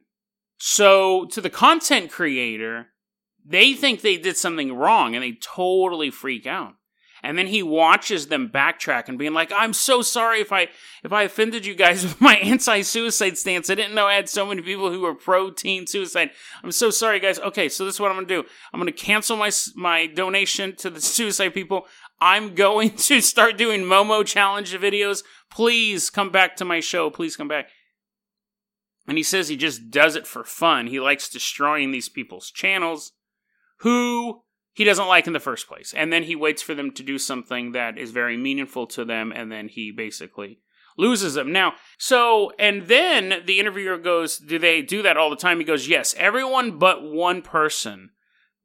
So, 0.58 1.26
to 1.28 1.40
the 1.40 1.50
content 1.50 2.12
creator, 2.12 2.88
they 3.46 3.74
think 3.74 4.02
they 4.02 4.18
did 4.18 4.36
something 4.36 4.74
wrong 4.74 5.16
and 5.16 5.24
they 5.24 5.38
totally 5.42 6.12
freak 6.12 6.46
out 6.46 6.74
and 7.24 7.38
then 7.38 7.48
he 7.48 7.62
watches 7.62 8.28
them 8.28 8.50
backtrack 8.50 9.08
and 9.08 9.18
being 9.18 9.34
like 9.34 9.52
i'm 9.56 9.74
so 9.74 10.02
sorry 10.02 10.40
if 10.42 10.52
i 10.52 10.68
if 11.04 11.12
i 11.12 11.24
offended 11.24 11.66
you 11.66 11.76
guys 11.76 12.04
with 12.04 12.20
my 12.22 12.36
anti-suicide 12.44 13.38
stance. 13.38 13.70
I 13.70 13.76
didn't 13.76 13.96
know 13.96 14.08
i 14.08 14.14
had 14.14 14.30
so 14.30 14.46
many 14.46 14.62
people 14.62 14.92
who 14.92 15.02
were 15.02 15.16
pro-teen 15.16 15.88
suicide. 15.88 16.32
I'm 16.64 16.72
so 16.72 16.90
sorry 16.90 17.20
guys. 17.20 17.40
Okay 17.40 17.70
so 17.70 17.86
this 17.86 17.96
is 17.96 18.00
what 18.00 18.12
i'm 18.12 18.18
gonna 18.18 18.28
do. 18.28 18.44
I'm 18.74 18.80
gonna 18.80 18.92
cancel 18.92 19.38
my 19.38 19.52
my 19.76 20.08
donation 20.08 20.76
to 20.78 20.90
the 20.90 21.02
suicide 21.02 21.54
people. 21.54 21.86
I'm 22.22 22.56
going 22.56 22.92
to 22.96 23.22
start 23.22 23.58
doing 23.58 23.82
momo 23.82 24.26
challenge 24.26 24.74
videos. 24.74 25.24
Please 25.50 26.10
come 26.10 26.30
back 26.30 26.56
to 26.58 26.66
my 26.66 26.80
show. 26.80 27.10
Please 27.10 27.36
come 27.36 27.48
back. 27.48 27.70
And 29.08 29.18
he 29.18 29.24
says 29.24 29.48
he 29.48 29.58
just 29.58 29.90
does 29.90 30.16
it 30.16 30.28
for 30.28 30.44
fun. 30.44 30.88
He 30.88 31.00
likes 31.00 31.30
destroying 31.30 31.92
these 31.92 32.10
people's 32.10 32.52
channels. 32.52 33.14
Who 33.80 34.44
he 34.80 34.86
doesn't 34.86 35.10
like 35.10 35.28
in 35.28 35.34
the 35.34 35.42
first 35.42 35.68
place. 35.68 35.94
And 35.94 36.14
then 36.14 36.24
he 36.24 36.38
waits 36.38 36.62
for 36.62 36.74
them 36.74 36.92
to 36.92 37.04
do 37.04 37.18
something 37.18 37.74
that 37.74 37.98
is 37.98 38.12
very 38.12 38.38
meaningful 38.38 38.88
to 38.88 39.04
them, 39.04 39.34
and 39.36 39.52
then 39.52 39.68
he 39.68 39.92
basically 39.92 40.62
loses 40.98 41.34
them. 41.34 41.52
Now, 41.52 41.74
so, 41.98 42.54
and 42.58 42.84
then 42.84 43.44
the 43.46 43.60
interviewer 43.60 43.98
goes, 43.98 44.38
Do 44.38 44.58
they 44.58 44.82
do 44.82 45.02
that 45.02 45.18
all 45.18 45.30
the 45.30 45.36
time? 45.36 45.60
He 45.60 45.66
goes, 45.66 45.90
Yes, 45.90 46.16
everyone 46.18 46.80
but 46.80 47.04
one 47.04 47.42
person 47.42 48.12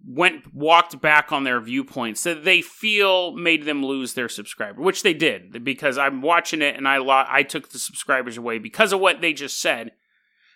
went 0.07 0.55
walked 0.55 1.01
back 1.01 1.33
on 1.33 1.43
their 1.43 1.61
viewpoints 1.61 2.23
that 2.23 2.45
they 2.45 2.63
feel 2.63 3.33
made 3.33 3.65
them 3.65 3.85
lose 3.85 4.15
their 4.15 4.29
subscriber, 4.29 4.81
which 4.81 5.03
they 5.03 5.15
did 5.15 5.65
because 5.65 5.99
I'm 5.99 6.23
watching 6.23 6.63
it 6.63 6.77
and 6.77 6.87
I 6.87 6.99
lo- 6.99 7.27
I 7.29 7.43
took 7.43 7.71
the 7.71 7.81
subscribers 7.81 8.37
away 8.37 8.61
because 8.61 8.93
of 8.93 9.01
what 9.01 9.21
they 9.21 9.33
just 9.33 9.61
said. 9.61 9.91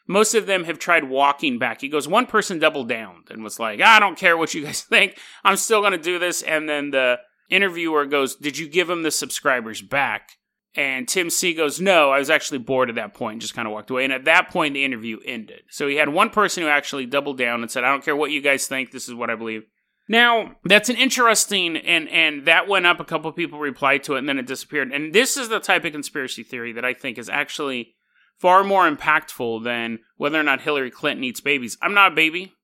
Most 0.09 0.35
of 0.35 0.47
them 0.47 0.65
have 0.65 0.79
tried 0.79 1.05
walking 1.05 1.59
back. 1.59 1.83
He 1.83 1.89
goes, 1.89 2.09
one 2.09 2.27
person 2.27 2.59
doubled 2.59 2.89
down 2.89 3.25
and 3.31 3.45
was 3.45 3.61
like, 3.61 3.81
I 3.81 4.01
don't 4.01 4.19
care 4.19 4.37
what 4.37 4.55
you 4.55 4.65
guys 4.65 4.81
think. 4.89 5.19
I'm 5.45 5.57
still 5.57 5.81
going 5.81 5.93
to 5.93 5.99
do 5.99 6.19
this. 6.19 6.43
And 6.43 6.69
then 6.69 6.91
the 6.91 7.19
interviewer 7.51 8.07
goes, 8.07 8.35
Did 8.35 8.59
you 8.59 8.69
give 8.69 8.91
him 8.91 9.03
the 9.03 9.11
subscribers 9.11 9.83
back? 9.83 10.31
And 10.75 11.09
Tim 11.09 11.31
C 11.31 11.55
goes, 11.55 11.81
No, 11.81 12.11
I 12.11 12.19
was 12.19 12.31
actually 12.31 12.59
bored 12.59 12.89
at 12.89 12.97
that 12.97 13.15
point 13.15 13.35
and 13.35 13.41
just 13.41 13.55
kind 13.55 13.69
of 13.69 13.73
walked 13.73 13.91
away. 13.91 14.05
And 14.05 14.13
at 14.13 14.25
that 14.25 14.51
point, 14.51 14.75
the 14.75 14.85
interview 14.85 15.19
ended. 15.25 15.63
So 15.71 15.87
he 15.87 15.97
had 15.97 16.09
one 16.09 16.31
person 16.31 16.63
who 16.63 16.69
actually 16.69 17.07
doubled 17.07 17.39
down 17.39 17.61
and 17.61 17.71
said, 17.71 17.85
I 17.85 17.91
don't 17.91 18.05
care 18.05 18.17
what 18.17 18.31
you 18.31 18.41
guys 18.41 18.67
think. 18.67 18.91
This 18.91 19.09
is 19.09 19.15
what 19.15 19.31
I 19.31 19.35
believe. 19.35 19.65
Now, 20.11 20.57
that's 20.65 20.89
an 20.89 20.97
interesting, 20.97 21.77
and, 21.77 22.09
and 22.09 22.47
that 22.47 22.67
went 22.67 22.87
up. 22.87 22.99
A 22.99 23.05
couple 23.05 23.31
people 23.33 23.59
replied 23.59 24.05
to 24.05 24.15
it, 24.15 24.21
and 24.21 24.29
then 24.29 24.39
it 24.39 24.47
disappeared. 24.47 24.91
And 24.91 25.13
this 25.13 25.37
is 25.37 25.51
the 25.51 25.61
type 25.61 25.85
of 25.85 25.93
conspiracy 25.93 26.43
theory 26.43 26.73
that 26.73 26.85
I 26.85 26.95
think 26.95 27.19
is 27.19 27.29
actually 27.29 27.95
far 28.39 28.65
more 28.65 28.91
impactful 28.91 29.65
than 29.65 29.99
whether 30.17 30.39
or 30.39 30.45
not 30.45 30.61
Hillary 30.61 30.91
Clinton 30.91 31.25
eats 31.25 31.41
babies. 31.41 31.77
I'm 31.83 31.95
not 31.95 32.13
a 32.13 32.15
baby, 32.15 32.55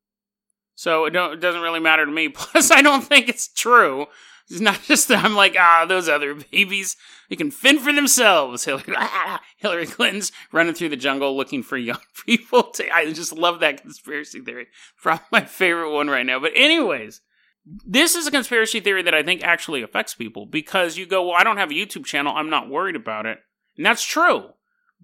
so 0.74 1.04
it, 1.04 1.14
it 1.14 1.40
doesn't 1.40 1.60
really 1.60 1.80
matter 1.80 2.06
to 2.06 2.12
me. 2.12 2.28
Plus, 2.30 2.70
I 2.70 2.82
don't 2.82 3.04
think 3.04 3.28
it's 3.28 3.48
true. 3.48 4.06
It's 4.50 4.60
not 4.60 4.82
just 4.82 5.08
that 5.08 5.24
I'm 5.24 5.34
like, 5.34 5.56
ah, 5.58 5.86
those 5.88 6.08
other 6.08 6.34
babies, 6.34 6.96
they 7.30 7.36
can 7.36 7.50
fend 7.50 7.80
for 7.80 7.92
themselves. 7.92 8.64
Hillary, 8.66 8.94
Hillary 9.56 9.86
Clinton's 9.86 10.32
running 10.52 10.74
through 10.74 10.90
the 10.90 10.96
jungle 10.96 11.36
looking 11.36 11.62
for 11.62 11.78
young 11.78 12.00
people. 12.26 12.64
To, 12.64 12.94
I 12.94 13.10
just 13.12 13.32
love 13.32 13.60
that 13.60 13.82
conspiracy 13.82 14.40
theory. 14.40 14.66
Probably 15.00 15.24
my 15.32 15.44
favorite 15.44 15.92
one 15.92 16.08
right 16.08 16.26
now. 16.26 16.40
But 16.40 16.52
anyways, 16.54 17.22
this 17.64 18.14
is 18.14 18.26
a 18.26 18.30
conspiracy 18.30 18.80
theory 18.80 19.02
that 19.02 19.14
I 19.14 19.22
think 19.22 19.42
actually 19.42 19.82
affects 19.82 20.14
people 20.14 20.44
because 20.44 20.98
you 20.98 21.06
go, 21.06 21.26
well, 21.26 21.36
I 21.38 21.44
don't 21.44 21.56
have 21.56 21.70
a 21.70 21.74
YouTube 21.74 22.04
channel. 22.04 22.34
I'm 22.36 22.50
not 22.50 22.68
worried 22.68 22.96
about 22.96 23.24
it. 23.24 23.38
And 23.78 23.86
that's 23.86 24.04
true. 24.04 24.50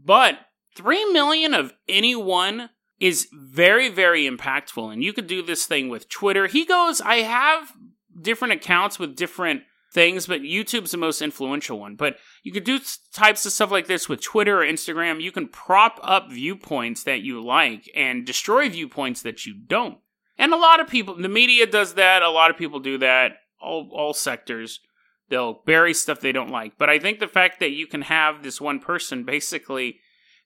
But 0.03 0.39
3 0.77 1.13
million 1.13 1.55
of 1.55 1.73
anyone 1.89 2.71
is 3.01 3.29
very, 3.33 3.89
very 3.89 4.29
impactful. 4.29 4.93
And 4.93 5.03
you 5.03 5.13
could 5.13 5.27
do 5.27 5.43
this 5.43 5.67
thing 5.67 5.89
with 5.89 6.09
Twitter. 6.09 6.47
He 6.47 6.65
goes, 6.65 7.01
I 7.01 7.17
have 7.17 7.73
different 8.21 8.53
accounts 8.55 8.99
with 8.99 9.17
different 9.17 9.63
things, 9.93 10.27
but 10.27 10.43
YouTube's 10.43 10.93
the 10.93 10.97
most 10.97 11.23
influential 11.23 11.81
one. 11.81 11.97
But 11.97 12.17
you 12.43 12.53
could 12.53 12.65
do 12.65 12.79
types 13.13 13.45
of 13.47 13.53
stuff 13.53 13.71
like 13.71 13.87
this 13.87 14.09
with 14.09 14.23
Twitter 14.23 14.63
or 14.63 14.67
Instagram. 14.67 15.21
You 15.21 15.33
can 15.33 15.49
prop 15.49 15.99
up 16.03 16.31
viewpoints 16.31 17.03
that 17.05 17.23
you 17.23 17.43
like 17.43 17.91
and 17.95 18.27
destroy 18.27 18.69
viewpoints 18.69 19.23
that 19.23 19.47
you 19.47 19.55
don't. 19.55 19.99
And 20.39 20.53
a 20.53 20.59
lot 20.59 20.81
of 20.81 20.89
people, 20.89 21.17
the 21.17 21.29
media 21.29 21.67
does 21.67 21.95
that. 21.95 22.23
A 22.23 22.31
lot 22.31 22.51
of 22.51 22.57
people 22.57 22.81
do 22.81 22.99
that. 22.99 23.33
All, 23.61 23.91
all 23.93 24.15
sectors. 24.15 24.81
They'll 25.29 25.63
bury 25.65 25.95
stuff 25.95 26.21
they 26.21 26.33
don't 26.33 26.51
like. 26.51 26.79
But 26.79 26.91
I 26.91 26.99
think 26.99 27.19
the 27.19 27.29
fact 27.29 27.61
that 27.61 27.71
you 27.71 27.87
can 27.87 28.03
have 28.03 28.43
this 28.43 28.61
one 28.61 28.81
person 28.81 29.25
basically 29.25 30.01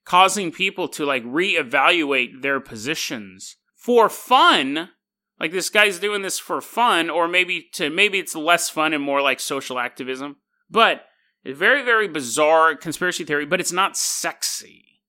causing 0.05 0.53
people 0.53 0.88
to 0.88 1.05
like 1.05 1.25
reevaluate 1.25 2.43
their 2.43 2.61
positions 2.61 3.57
for 3.75 4.09
fun 4.09 4.90
like 5.40 5.53
this 5.53 5.71
guy's 5.71 5.99
doing 5.99 6.23
this 6.23 6.38
for 6.38 6.61
fun, 6.61 7.11
or 7.11 7.27
maybe 7.27 7.69
to 7.73 7.90
maybe 7.90 8.19
it's 8.19 8.35
less 8.35 8.71
fun 8.71 8.93
and 8.93 9.03
more 9.03 9.21
like 9.21 9.40
social 9.40 9.79
activism. 9.79 10.37
But 10.71 11.03
very, 11.45 11.83
very 11.83 12.09
bizarre 12.09 12.75
conspiracy 12.77 13.25
theory, 13.25 13.45
but 13.45 13.61
it's 13.61 13.73
not 13.73 13.97
sexy. 13.97 15.03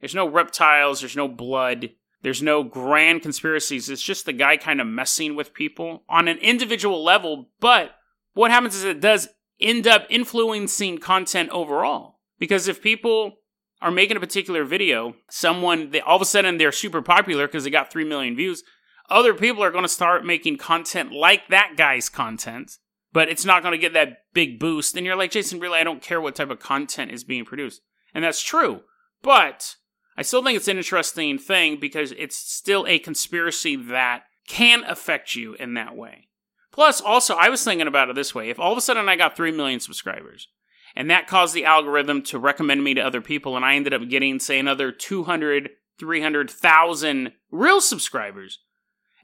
There's 0.00 0.14
no 0.14 0.28
reptiles, 0.28 1.00
there's 1.00 1.16
no 1.16 1.28
blood, 1.28 1.90
there's 2.22 2.42
no 2.42 2.62
grand 2.62 3.22
conspiracies. 3.22 3.88
It's 3.88 4.02
just 4.02 4.26
the 4.26 4.32
guy 4.32 4.56
kind 4.56 4.80
of 4.80 4.86
messing 4.86 5.34
with 5.34 5.54
people 5.54 6.04
on 6.08 6.28
an 6.28 6.38
individual 6.38 7.02
level. 7.02 7.50
But 7.58 7.92
what 8.34 8.50
happens 8.50 8.76
is 8.76 8.84
it 8.84 9.00
does 9.00 9.28
end 9.60 9.86
up 9.86 10.06
influencing 10.08 10.98
content 10.98 11.50
overall. 11.50 12.20
Because 12.38 12.68
if 12.68 12.82
people 12.82 13.39
are 13.82 13.90
making 13.90 14.16
a 14.16 14.20
particular 14.20 14.64
video, 14.64 15.14
someone, 15.28 15.90
they, 15.90 16.00
all 16.00 16.16
of 16.16 16.22
a 16.22 16.26
sudden 16.26 16.58
they're 16.58 16.72
super 16.72 17.02
popular 17.02 17.46
because 17.46 17.64
they 17.64 17.70
got 17.70 17.90
3 17.90 18.04
million 18.04 18.36
views 18.36 18.62
other 19.10 19.34
people 19.34 19.62
are 19.62 19.72
going 19.72 19.84
to 19.84 19.88
start 19.88 20.24
making 20.24 20.56
content 20.56 21.12
like 21.12 21.48
that 21.48 21.74
guy's 21.76 22.08
content, 22.08 22.78
but 23.12 23.28
it's 23.28 23.44
not 23.44 23.62
going 23.62 23.72
to 23.72 23.78
get 23.78 23.92
that 23.92 24.18
big 24.32 24.58
boost. 24.60 24.96
And 24.96 25.04
you're 25.04 25.16
like, 25.16 25.32
Jason, 25.32 25.58
really, 25.58 25.80
I 25.80 25.84
don't 25.84 26.02
care 26.02 26.20
what 26.20 26.36
type 26.36 26.50
of 26.50 26.60
content 26.60 27.10
is 27.10 27.24
being 27.24 27.44
produced. 27.44 27.82
And 28.14 28.24
that's 28.24 28.42
true. 28.42 28.82
But 29.22 29.74
I 30.16 30.22
still 30.22 30.42
think 30.42 30.56
it's 30.56 30.68
an 30.68 30.78
interesting 30.78 31.38
thing 31.38 31.78
because 31.78 32.12
it's 32.12 32.36
still 32.36 32.86
a 32.86 33.00
conspiracy 33.00 33.76
that 33.76 34.22
can 34.46 34.84
affect 34.84 35.34
you 35.34 35.54
in 35.54 35.74
that 35.74 35.96
way. 35.96 36.28
Plus, 36.72 37.00
also, 37.00 37.34
I 37.34 37.48
was 37.48 37.64
thinking 37.64 37.88
about 37.88 38.10
it 38.10 38.14
this 38.14 38.34
way. 38.34 38.48
If 38.48 38.60
all 38.60 38.70
of 38.70 38.78
a 38.78 38.80
sudden 38.80 39.08
I 39.08 39.16
got 39.16 39.36
3 39.36 39.50
million 39.50 39.80
subscribers, 39.80 40.48
and 40.96 41.10
that 41.10 41.26
caused 41.26 41.54
the 41.54 41.64
algorithm 41.64 42.22
to 42.22 42.38
recommend 42.38 42.84
me 42.84 42.94
to 42.94 43.00
other 43.00 43.20
people, 43.20 43.56
and 43.56 43.64
I 43.64 43.74
ended 43.74 43.94
up 43.94 44.08
getting, 44.08 44.38
say, 44.38 44.58
another 44.58 44.92
200, 44.92 45.70
300,000 45.98 47.32
real 47.50 47.80
subscribers, 47.80 48.58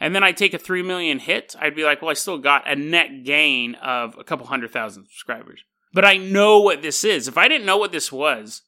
and 0.00 0.14
then 0.14 0.22
I 0.22 0.32
take 0.32 0.54
a 0.54 0.58
3 0.58 0.82
million 0.82 1.18
hit, 1.18 1.54
I'd 1.58 1.74
be 1.74 1.84
like, 1.84 2.02
well, 2.02 2.10
I 2.10 2.14
still 2.14 2.38
got 2.38 2.68
a 2.70 2.76
net 2.76 3.24
gain 3.24 3.74
of 3.76 4.16
a 4.18 4.24
couple 4.24 4.46
hundred 4.46 4.70
thousand 4.70 5.06
subscribers. 5.06 5.62
But 5.92 6.04
I 6.04 6.18
know 6.18 6.60
what 6.60 6.82
this 6.82 7.04
is. 7.04 7.28
If 7.28 7.38
I 7.38 7.48
didn't 7.48 7.66
know 7.66 7.78
what 7.78 7.92
this 7.92 8.12
was, 8.12 8.62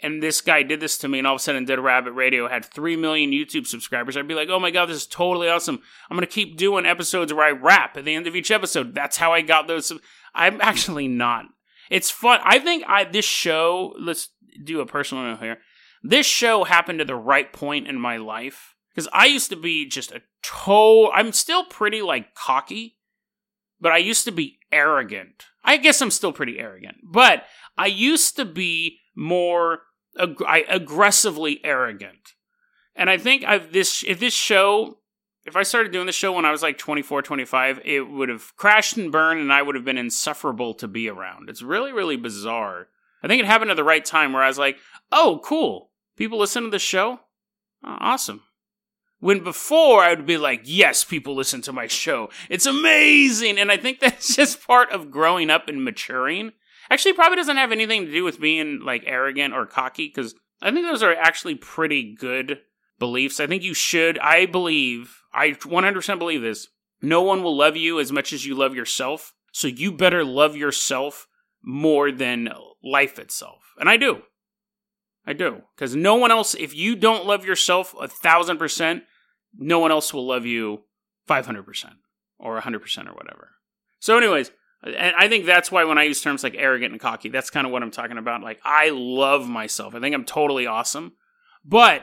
and 0.00 0.22
this 0.22 0.40
guy 0.40 0.62
did 0.64 0.80
this 0.80 0.98
to 0.98 1.08
me, 1.08 1.18
and 1.18 1.26
all 1.26 1.36
of 1.36 1.40
a 1.40 1.42
sudden 1.42 1.64
Dead 1.64 1.78
Rabbit 1.78 2.12
Radio 2.12 2.48
had 2.48 2.64
3 2.64 2.96
million 2.96 3.30
YouTube 3.30 3.66
subscribers, 3.66 4.16
I'd 4.16 4.26
be 4.26 4.34
like, 4.34 4.48
oh 4.48 4.58
my 4.58 4.72
god, 4.72 4.86
this 4.86 4.96
is 4.96 5.06
totally 5.06 5.48
awesome. 5.48 5.80
I'm 6.10 6.16
going 6.16 6.26
to 6.26 6.32
keep 6.32 6.56
doing 6.56 6.84
episodes 6.84 7.32
where 7.32 7.46
I 7.46 7.50
rap 7.52 7.96
at 7.96 8.04
the 8.04 8.14
end 8.14 8.26
of 8.26 8.34
each 8.34 8.50
episode. 8.50 8.94
That's 8.94 9.18
how 9.18 9.32
I 9.32 9.40
got 9.40 9.68
those. 9.68 9.92
I'm 10.34 10.60
actually 10.60 11.06
not. 11.06 11.46
It's 11.94 12.10
fun. 12.10 12.40
I 12.42 12.58
think 12.58 12.82
I 12.88 13.04
this 13.04 13.24
show, 13.24 13.94
let's 14.00 14.30
do 14.64 14.80
a 14.80 14.86
personal 14.86 15.22
note 15.22 15.38
here. 15.38 15.58
This 16.02 16.26
show 16.26 16.64
happened 16.64 17.00
at 17.00 17.06
the 17.06 17.14
right 17.14 17.52
point 17.52 17.86
in 17.86 18.00
my 18.00 18.16
life 18.16 18.74
because 18.90 19.08
I 19.12 19.26
used 19.26 19.48
to 19.50 19.56
be 19.56 19.86
just 19.88 20.10
a 20.10 20.22
toe. 20.42 21.12
I'm 21.12 21.30
still 21.30 21.64
pretty 21.64 22.02
like 22.02 22.34
cocky, 22.34 22.96
but 23.80 23.92
I 23.92 23.98
used 23.98 24.24
to 24.24 24.32
be 24.32 24.58
arrogant. 24.72 25.44
I 25.62 25.76
guess 25.76 26.00
I'm 26.00 26.10
still 26.10 26.32
pretty 26.32 26.58
arrogant, 26.58 26.96
but 27.04 27.44
I 27.78 27.86
used 27.86 28.34
to 28.38 28.44
be 28.44 28.98
more 29.14 29.82
ag- 30.18 30.66
aggressively 30.68 31.60
arrogant. 31.62 32.32
And 32.96 33.08
I 33.08 33.18
think 33.18 33.44
I've 33.44 33.72
this 33.72 34.02
if 34.04 34.18
this 34.18 34.34
show 34.34 34.98
if 35.44 35.56
I 35.56 35.62
started 35.62 35.92
doing 35.92 36.06
the 36.06 36.12
show 36.12 36.32
when 36.32 36.44
I 36.44 36.50
was 36.50 36.62
like 36.62 36.78
24, 36.78 37.22
25, 37.22 37.80
it 37.84 38.00
would 38.08 38.28
have 38.28 38.56
crashed 38.56 38.96
and 38.96 39.12
burned 39.12 39.40
and 39.40 39.52
I 39.52 39.62
would 39.62 39.74
have 39.74 39.84
been 39.84 39.98
insufferable 39.98 40.74
to 40.74 40.88
be 40.88 41.08
around. 41.08 41.50
It's 41.50 41.62
really, 41.62 41.92
really 41.92 42.16
bizarre. 42.16 42.88
I 43.22 43.28
think 43.28 43.40
it 43.40 43.46
happened 43.46 43.70
at 43.70 43.76
the 43.76 43.84
right 43.84 44.04
time 44.04 44.32
where 44.32 44.42
I 44.42 44.48
was 44.48 44.58
like, 44.58 44.78
oh, 45.12 45.40
cool. 45.44 45.90
People 46.16 46.38
listen 46.38 46.64
to 46.64 46.70
the 46.70 46.78
show? 46.78 47.20
Oh, 47.84 47.96
awesome. 48.00 48.42
When 49.20 49.42
before 49.42 50.02
I 50.02 50.10
would 50.10 50.26
be 50.26 50.36
like, 50.36 50.62
yes, 50.64 51.04
people 51.04 51.34
listen 51.34 51.62
to 51.62 51.72
my 51.72 51.86
show. 51.86 52.30
It's 52.48 52.66
amazing. 52.66 53.58
And 53.58 53.70
I 53.70 53.76
think 53.76 54.00
that's 54.00 54.34
just 54.36 54.66
part 54.66 54.90
of 54.92 55.10
growing 55.10 55.50
up 55.50 55.68
and 55.68 55.84
maturing. 55.84 56.52
Actually, 56.90 57.14
probably 57.14 57.36
doesn't 57.36 57.56
have 57.56 57.72
anything 57.72 58.06
to 58.06 58.12
do 58.12 58.24
with 58.24 58.40
being 58.40 58.80
like 58.80 59.04
arrogant 59.06 59.54
or 59.54 59.66
cocky 59.66 60.08
because 60.08 60.34
I 60.60 60.70
think 60.70 60.86
those 60.86 61.02
are 61.02 61.14
actually 61.14 61.54
pretty 61.54 62.14
good 62.14 62.60
beliefs. 62.98 63.40
I 63.40 63.46
think 63.46 63.62
you 63.62 63.74
should, 63.74 64.18
I 64.18 64.46
believe, 64.46 65.22
I 65.32 65.50
100% 65.50 66.18
believe 66.18 66.42
this. 66.42 66.68
No 67.02 67.22
one 67.22 67.42
will 67.42 67.56
love 67.56 67.76
you 67.76 68.00
as 68.00 68.12
much 68.12 68.32
as 68.32 68.46
you 68.46 68.54
love 68.54 68.74
yourself. 68.74 69.34
So 69.52 69.68
you 69.68 69.92
better 69.92 70.24
love 70.24 70.56
yourself 70.56 71.26
more 71.62 72.10
than 72.10 72.48
life 72.82 73.18
itself. 73.18 73.74
And 73.78 73.88
I 73.88 73.96
do. 73.96 74.22
I 75.26 75.32
do. 75.32 75.62
Because 75.74 75.96
no 75.96 76.16
one 76.16 76.30
else, 76.30 76.54
if 76.54 76.74
you 76.74 76.96
don't 76.96 77.26
love 77.26 77.44
yourself 77.44 77.94
a 78.00 78.08
thousand 78.08 78.58
percent, 78.58 79.04
no 79.56 79.78
one 79.78 79.90
else 79.90 80.12
will 80.12 80.26
love 80.26 80.44
you 80.44 80.82
500% 81.28 81.92
or 82.38 82.60
100% 82.60 83.08
or 83.08 83.14
whatever. 83.14 83.50
So, 84.00 84.18
anyways, 84.18 84.50
and 84.82 85.14
I 85.16 85.28
think 85.28 85.46
that's 85.46 85.72
why 85.72 85.84
when 85.84 85.96
I 85.96 86.02
use 86.02 86.20
terms 86.20 86.42
like 86.42 86.56
arrogant 86.56 86.92
and 86.92 87.00
cocky, 87.00 87.30
that's 87.30 87.50
kind 87.50 87.66
of 87.66 87.72
what 87.72 87.82
I'm 87.82 87.90
talking 87.90 88.18
about. 88.18 88.42
Like, 88.42 88.60
I 88.64 88.90
love 88.90 89.48
myself. 89.48 89.94
I 89.94 90.00
think 90.00 90.14
I'm 90.14 90.26
totally 90.26 90.66
awesome. 90.66 91.12
But 91.64 92.02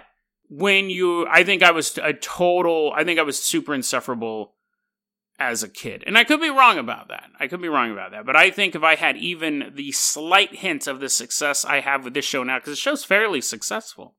when 0.52 0.90
you, 0.90 1.26
I 1.28 1.44
think 1.46 1.64
I 1.64 1.72
was 1.72 1.98
a 1.98 2.14
total, 2.14 2.92
I 2.94 3.06
think 3.06 3.18
I 3.18 3.24
was 3.24 3.42
super 3.42 3.74
insufferable 3.74 4.54
as 5.40 5.64
a 5.64 5.70
kid. 5.70 6.04
And 6.06 6.18
I 6.18 6.26
could 6.26 6.42
be 6.42 6.50
wrong 6.50 6.78
about 6.78 7.08
that. 7.08 7.30
I 7.40 7.48
could 7.48 7.62
be 7.62 7.70
wrong 7.70 7.92
about 7.92 8.12
that. 8.12 8.26
But 8.26 8.36
I 8.36 8.52
think 8.52 8.76
if 8.76 8.84
I 8.84 8.96
had 8.96 9.16
even 9.16 9.72
the 9.76 9.92
slight 9.94 10.56
hint 10.56 10.88
of 10.88 11.00
the 11.00 11.10
success 11.10 11.64
I 11.64 11.80
have 11.80 12.04
with 12.04 12.14
this 12.14 12.26
show 12.26 12.44
now, 12.44 12.60
because 12.60 12.74
the 12.74 12.76
show's 12.76 13.06
fairly 13.06 13.40
successful, 13.40 14.16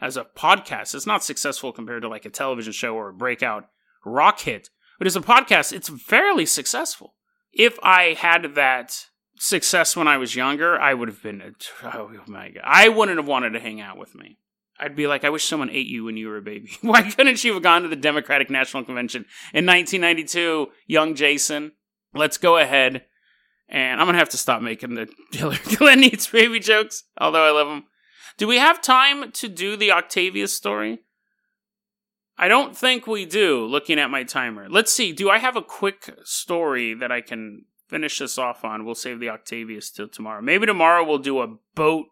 as 0.00 0.16
a 0.16 0.24
podcast. 0.24 0.94
It's 0.94 1.06
not 1.06 1.22
successful 1.22 1.72
compared 1.72 2.02
to 2.02 2.08
like 2.08 2.24
a 2.24 2.30
television 2.30 2.72
show 2.72 2.94
or 2.94 3.08
a 3.08 3.14
breakout 3.14 3.68
rock 4.04 4.40
hit, 4.40 4.70
but 4.98 5.06
as 5.06 5.16
a 5.16 5.20
podcast, 5.20 5.72
it's 5.72 5.88
fairly 5.88 6.46
successful. 6.46 7.14
If 7.52 7.78
I 7.82 8.14
had 8.18 8.54
that 8.54 9.06
success 9.36 9.96
when 9.96 10.08
I 10.08 10.16
was 10.16 10.36
younger, 10.36 10.78
I 10.78 10.94
would 10.94 11.08
have 11.08 11.22
been, 11.22 11.54
oh 11.84 12.10
my 12.26 12.50
God, 12.50 12.62
I 12.64 12.88
wouldn't 12.88 13.18
have 13.18 13.28
wanted 13.28 13.50
to 13.50 13.60
hang 13.60 13.80
out 13.80 13.98
with 13.98 14.14
me. 14.14 14.38
I'd 14.80 14.96
be 14.96 15.06
like, 15.06 15.24
I 15.24 15.30
wish 15.30 15.44
someone 15.44 15.70
ate 15.70 15.86
you 15.86 16.04
when 16.04 16.16
you 16.16 16.28
were 16.28 16.38
a 16.38 16.42
baby. 16.42 16.70
Why 16.80 17.02
couldn't 17.02 17.44
you 17.44 17.52
have 17.54 17.62
gone 17.62 17.82
to 17.82 17.88
the 17.88 17.96
Democratic 17.96 18.50
National 18.50 18.84
Convention 18.84 19.26
in 19.52 19.66
1992, 19.66 20.68
young 20.86 21.14
Jason? 21.14 21.72
Let's 22.14 22.38
go 22.38 22.56
ahead. 22.56 23.04
And 23.68 24.00
I'm 24.00 24.06
going 24.06 24.14
to 24.14 24.20
have 24.20 24.30
to 24.30 24.38
stop 24.38 24.62
making 24.62 24.94
the 24.94 25.08
Hillary 25.32 25.58
Clinton 25.58 26.04
eats 26.04 26.26
baby 26.26 26.58
jokes, 26.58 27.04
although 27.18 27.44
I 27.46 27.50
love 27.50 27.68
them. 27.68 27.84
Do 28.36 28.46
we 28.46 28.56
have 28.56 28.80
time 28.80 29.30
to 29.32 29.48
do 29.48 29.76
the 29.76 29.92
Octavia 29.92 30.48
story? 30.48 31.00
I 32.38 32.48
don't 32.48 32.74
think 32.74 33.06
we 33.06 33.26
do, 33.26 33.66
looking 33.66 33.98
at 33.98 34.10
my 34.10 34.24
timer. 34.24 34.66
Let's 34.68 34.90
see. 34.90 35.12
Do 35.12 35.28
I 35.28 35.38
have 35.38 35.56
a 35.56 35.62
quick 35.62 36.16
story 36.24 36.94
that 36.94 37.12
I 37.12 37.20
can 37.20 37.66
finish 37.86 38.18
this 38.18 38.38
off 38.38 38.64
on? 38.64 38.86
We'll 38.86 38.94
save 38.94 39.20
the 39.20 39.28
Octavius 39.28 39.90
till 39.90 40.08
tomorrow. 40.08 40.40
Maybe 40.40 40.64
tomorrow 40.64 41.04
we'll 41.04 41.18
do 41.18 41.42
a 41.42 41.54
boat 41.74 42.06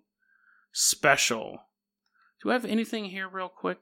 special. 0.71 1.61
Do 2.43 2.51
I 2.51 2.53
have 2.55 2.65
anything 2.65 3.07
here, 3.07 3.29
real 3.29 3.49
quick? 3.49 3.79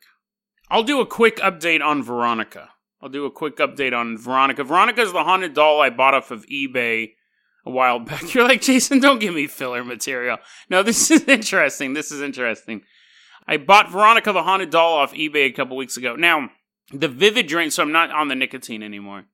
I'll 0.71 0.83
do 0.83 1.01
a 1.01 1.07
quick 1.07 1.37
update 1.37 1.85
on 1.85 2.03
Veronica. 2.03 2.71
I'll 3.03 3.09
do 3.09 3.27
a 3.27 3.31
quick 3.31 3.59
update 3.59 3.93
on 3.93 4.17
Veronica. 4.17 4.65
Veronica 4.65 5.03
is 5.03 5.13
the 5.13 5.25
haunted 5.25 5.55
doll 5.55 5.81
I 5.81 5.91
bought 5.91 6.15
off 6.15 6.31
of 6.31 6.47
eBay 6.47 7.11
a 7.67 7.71
while 7.71 7.99
back. 7.99 8.35
You're 8.35 8.49
like, 8.49 8.63
Jason, 8.63 9.01
don't 9.01 9.21
give 9.21 9.35
me 9.35 9.47
filler 9.47 9.85
material. 9.85 10.39
No, 10.71 10.83
this 10.83 11.11
is 11.11 11.25
interesting. 11.29 11.93
This 11.93 12.11
is 12.11 12.23
interesting. 12.23 12.83
I 13.47 13.59
bought 13.59 13.91
Veronica 13.91 14.33
the 14.33 14.43
haunted 14.43 14.71
doll 14.71 14.95
off 14.95 15.13
eBay 15.13 15.47
a 15.47 15.53
couple 15.53 15.77
weeks 15.77 15.97
ago. 15.97 16.17
Now, 16.17 16.51
the 16.93 17.09
Vivid 17.09 17.47
Dream, 17.47 17.71
so 17.71 17.83
I'm 17.83 17.93
not 17.93 18.11
on 18.11 18.29
the 18.29 18.35
nicotine 18.35 18.83
anymore. 18.83 19.25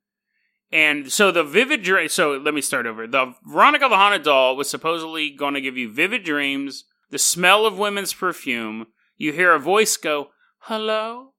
And 0.70 1.12
so 1.12 1.30
the 1.30 1.44
Vivid 1.44 1.82
Dream, 1.82 2.08
so 2.08 2.32
let 2.32 2.54
me 2.54 2.60
start 2.60 2.86
over. 2.86 3.06
The 3.06 3.34
Veronica 3.46 3.88
the 3.88 3.96
haunted 3.96 4.22
doll 4.22 4.56
was 4.56 4.68
supposedly 4.68 5.30
going 5.30 5.54
to 5.54 5.60
give 5.60 5.76
you 5.76 5.92
vivid 5.92 6.24
dreams, 6.24 6.84
the 7.10 7.18
smell 7.18 7.66
of 7.66 7.78
women's 7.78 8.14
perfume. 8.14 8.86
You 9.22 9.32
hear 9.32 9.54
a 9.54 9.60
voice 9.60 9.96
go, 9.96 10.30
hello? 10.62 11.34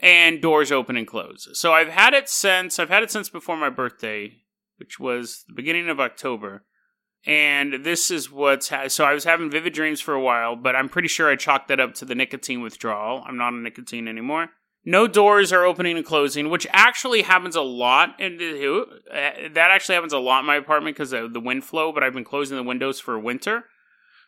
And 0.00 0.42
doors 0.42 0.70
open 0.70 0.98
and 0.98 1.06
close. 1.06 1.48
So 1.54 1.72
I've 1.72 1.88
had 1.88 2.12
it 2.12 2.28
since, 2.28 2.78
I've 2.78 2.90
had 2.90 3.02
it 3.02 3.10
since 3.10 3.30
before 3.30 3.56
my 3.56 3.70
birthday, 3.70 4.42
which 4.76 5.00
was 5.00 5.42
the 5.48 5.54
beginning 5.54 5.88
of 5.88 5.98
October. 5.98 6.66
And 7.24 7.86
this 7.86 8.10
is 8.10 8.30
what's 8.30 8.68
ha- 8.68 8.88
so 8.88 9.06
I 9.06 9.14
was 9.14 9.24
having 9.24 9.50
vivid 9.50 9.72
dreams 9.72 10.02
for 10.02 10.12
a 10.12 10.20
while, 10.20 10.56
but 10.56 10.76
I'm 10.76 10.90
pretty 10.90 11.08
sure 11.08 11.30
I 11.30 11.36
chalked 11.36 11.68
that 11.68 11.80
up 11.80 11.94
to 11.94 12.04
the 12.04 12.14
nicotine 12.14 12.60
withdrawal. 12.60 13.24
I'm 13.26 13.38
not 13.38 13.54
on 13.54 13.62
nicotine 13.62 14.08
anymore. 14.08 14.50
No 14.84 15.06
doors 15.06 15.54
are 15.54 15.64
opening 15.64 15.96
and 15.96 16.04
closing, 16.04 16.50
which 16.50 16.66
actually 16.70 17.22
happens 17.22 17.56
a 17.56 17.62
lot. 17.62 18.10
And 18.20 18.34
uh, 18.34 18.84
that 19.54 19.70
actually 19.70 19.94
happens 19.94 20.12
a 20.12 20.18
lot 20.18 20.40
in 20.40 20.46
my 20.46 20.56
apartment 20.56 20.96
because 20.96 21.14
of 21.14 21.32
the 21.32 21.40
wind 21.40 21.64
flow. 21.64 21.92
But 21.92 22.02
I've 22.02 22.12
been 22.12 22.24
closing 22.24 22.58
the 22.58 22.62
windows 22.62 23.00
for 23.00 23.18
winter, 23.18 23.64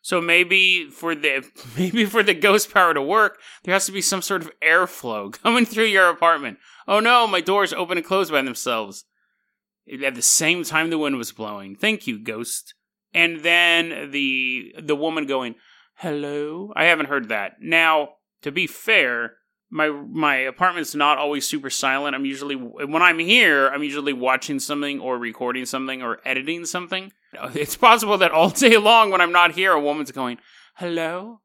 so 0.03 0.21
maybe 0.21 0.89
for 0.91 1.15
the 1.15 1.45
maybe 1.79 2.05
for 2.05 2.23
the 2.23 2.35
ghost 2.35 2.73
power 2.73 2.95
to 2.95 3.03
work, 3.03 3.39
there 3.65 3.75
has 3.75 3.87
to 3.87 3.93
be 3.93 4.01
some 4.01 4.23
sort 4.23 4.43
of 4.43 4.51
airflow 4.61 5.33
coming 5.43 5.65
through 5.65 5.85
your 5.85 6.09
apartment. 6.09 6.59
Oh 6.87 7.01
no, 7.01 7.27
my 7.27 7.41
doors 7.41 7.73
open 7.73 7.99
and 7.99 8.07
close 8.07 8.31
by 8.31 8.43
themselves 8.43 9.05
at 10.05 10.15
the 10.15 10.23
same 10.23 10.65
time 10.65 10.91
the 10.91 10.99
wind 10.99 11.17
was 11.17 11.33
blowing. 11.33 11.75
Thank 11.75 12.07
you, 12.07 12.19
ghost 12.19 12.75
and 13.15 13.41
then 13.41 14.11
the 14.11 14.75
the 14.81 14.97
woman 14.97 15.27
going 15.27 15.55
hello 15.97 16.73
i 16.77 16.85
haven't 16.85 17.09
heard 17.09 17.29
that 17.29 17.53
now 17.61 18.11
to 18.43 18.53
be 18.53 18.67
fair 18.67 19.37
my 19.71 19.89
my 19.89 20.37
apartment's 20.37 20.95
not 20.95 21.19
always 21.19 21.47
super 21.47 21.71
silent 21.71 22.15
i'm 22.15 22.25
usually 22.25 22.55
when 22.55 23.03
i'm 23.03 23.19
here 23.19 23.69
i'm 23.69 23.83
usually 23.83 24.13
watching 24.13 24.59
something 24.59 25.01
or 25.01 25.19
recording 25.19 25.67
something 25.67 26.03
or 26.03 26.19
editing 26.25 26.65
something 26.65 27.13
it's 27.55 27.77
possible 27.77 28.19
that 28.19 28.31
all 28.31 28.51
day 28.51 28.77
long 28.77 29.11
when 29.11 29.21
i'm 29.21 29.33
not 29.33 29.53
here 29.53 29.73
a 29.73 29.81
woman's 29.81 30.13
going 30.13 30.39
hello 30.77 31.41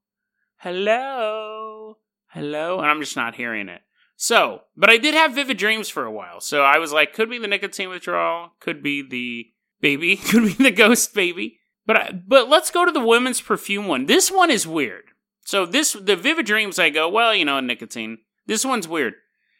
hello 0.57 1.97
hello 2.29 2.79
and 2.79 2.87
i'm 2.87 3.01
just 3.01 3.15
not 3.15 3.35
hearing 3.35 3.67
it 3.67 3.81
so 4.15 4.61
but 4.77 4.89
i 4.89 4.97
did 4.97 5.13
have 5.13 5.33
vivid 5.33 5.57
dreams 5.57 5.89
for 5.89 6.05
a 6.05 6.11
while 6.11 6.39
so 6.39 6.61
i 6.61 6.77
was 6.77 6.93
like 6.93 7.13
could 7.13 7.29
be 7.29 7.37
the 7.37 7.47
nicotine 7.47 7.89
withdrawal 7.89 8.51
could 8.59 8.81
be 8.81 9.01
the 9.01 9.53
baby. 9.83 10.15
Could 10.31 10.57
be 10.57 10.63
the 10.63 10.71
ghost 10.71 11.13
baby. 11.13 11.59
But 11.85 12.27
but 12.27 12.49
let's 12.49 12.71
go 12.71 12.85
to 12.85 12.91
the 12.91 13.05
women's 13.05 13.41
perfume 13.41 13.87
one. 13.87 14.07
This 14.07 14.31
one 14.31 14.49
is 14.49 14.65
weird. 14.65 15.03
So 15.43 15.65
this 15.65 15.93
the 15.93 16.15
Vivid 16.15 16.45
Dreams 16.45 16.79
I 16.79 16.89
go, 16.89 17.09
well, 17.09 17.35
you 17.35 17.45
know, 17.45 17.59
nicotine. 17.59 18.19
This 18.45 18.65
one's 18.65 18.87
weird. 18.87 19.15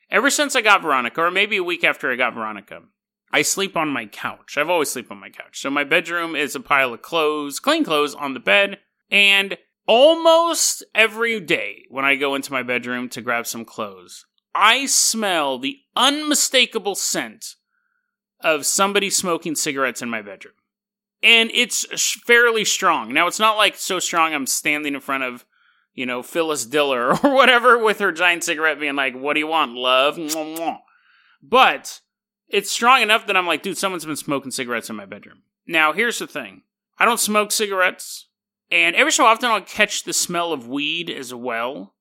Ever 0.10 0.30
since 0.30 0.56
I 0.56 0.62
got 0.62 0.82
Veronica, 0.82 1.22
or 1.22 1.32
maybe 1.32 1.58
a 1.58 1.64
week 1.64 1.84
after 1.84 2.12
I 2.12 2.16
got 2.16 2.34
Veronica, 2.34 2.82
I 3.32 3.42
sleep 3.42 3.76
on 3.76 3.90
my 3.90 4.06
couch. 4.06 4.58
I've 4.58 4.70
always 4.70 4.92
sleep 4.92 5.10
on 5.12 5.20
my 5.20 5.30
couch. 5.30 5.60
So 5.60 5.70
my 5.70 5.84
bedroom 5.84 6.36
is 6.36 6.56
a 6.56 6.60
pile 6.60 6.94
of 6.94 7.02
clothes, 7.02 7.60
clean 7.60 7.84
clothes 7.84 8.14
on 8.14 8.34
the 8.34 8.40
bed, 8.40 8.78
and 9.10 9.58
almost 9.88 10.84
every 10.94 11.40
day 11.40 11.86
when 11.90 12.06
I 12.06 12.16
go 12.16 12.36
into 12.36 12.52
my 12.52 12.64
bedroom 12.64 13.10
to 13.10 13.22
grab 13.22 13.48
some 13.48 13.66
clothes, 13.66 14.26
I 14.54 14.86
smell 14.86 15.58
the 15.58 15.80
unmistakable 15.96 16.96
scent 16.96 17.56
of 18.40 18.66
somebody 18.66 19.10
smoking 19.10 19.56
cigarettes 19.56 20.02
in 20.02 20.10
my 20.10 20.22
bedroom. 20.22 20.54
And 21.24 21.50
it's 21.54 21.86
fairly 22.26 22.66
strong. 22.66 23.14
Now, 23.14 23.28
it's 23.28 23.40
not 23.40 23.58
like 23.58 23.78
so 23.78 24.00
strong 24.00 24.34
I'm 24.34 24.46
standing 24.46 24.94
in 24.94 25.02
front 25.02 25.24
of, 25.24 25.46
you 25.94 26.06
know, 26.06 26.24
Phyllis 26.24 26.66
Diller 26.66 27.12
or 27.24 27.34
whatever 27.34 27.78
with 27.78 28.00
her 28.00 28.12
giant 28.12 28.44
cigarette 28.44 28.80
being 28.80 28.96
like, 28.96 29.16
what 29.16 29.34
do 29.34 29.40
you 29.40 29.48
want, 29.48 29.74
love? 29.74 30.18
But 31.42 32.02
it's 32.48 32.72
strong 32.72 33.02
enough 33.02 33.28
that 33.28 33.38
I'm 33.38 33.48
like, 33.48 33.64
dude, 33.64 33.78
someone's 33.78 34.06
been 34.06 34.16
smoking 34.16 34.52
cigarettes 34.52 34.90
in 34.90 34.96
my 34.96 35.06
bedroom. 35.06 35.44
Now, 35.68 35.94
here's 35.94 36.20
the 36.20 36.28
thing 36.28 36.64
I 36.98 37.06
don't 37.06 37.20
smoke 37.20 37.52
cigarettes, 37.52 38.28
and 38.72 38.96
every 38.96 39.12
so 39.12 39.26
often 39.26 39.50
I'll 39.50 39.62
catch 39.62 40.04
the 40.04 40.14
smell 40.14 40.54
of 40.54 40.68
weed 40.68 41.10
as 41.10 41.34
well. 41.34 41.94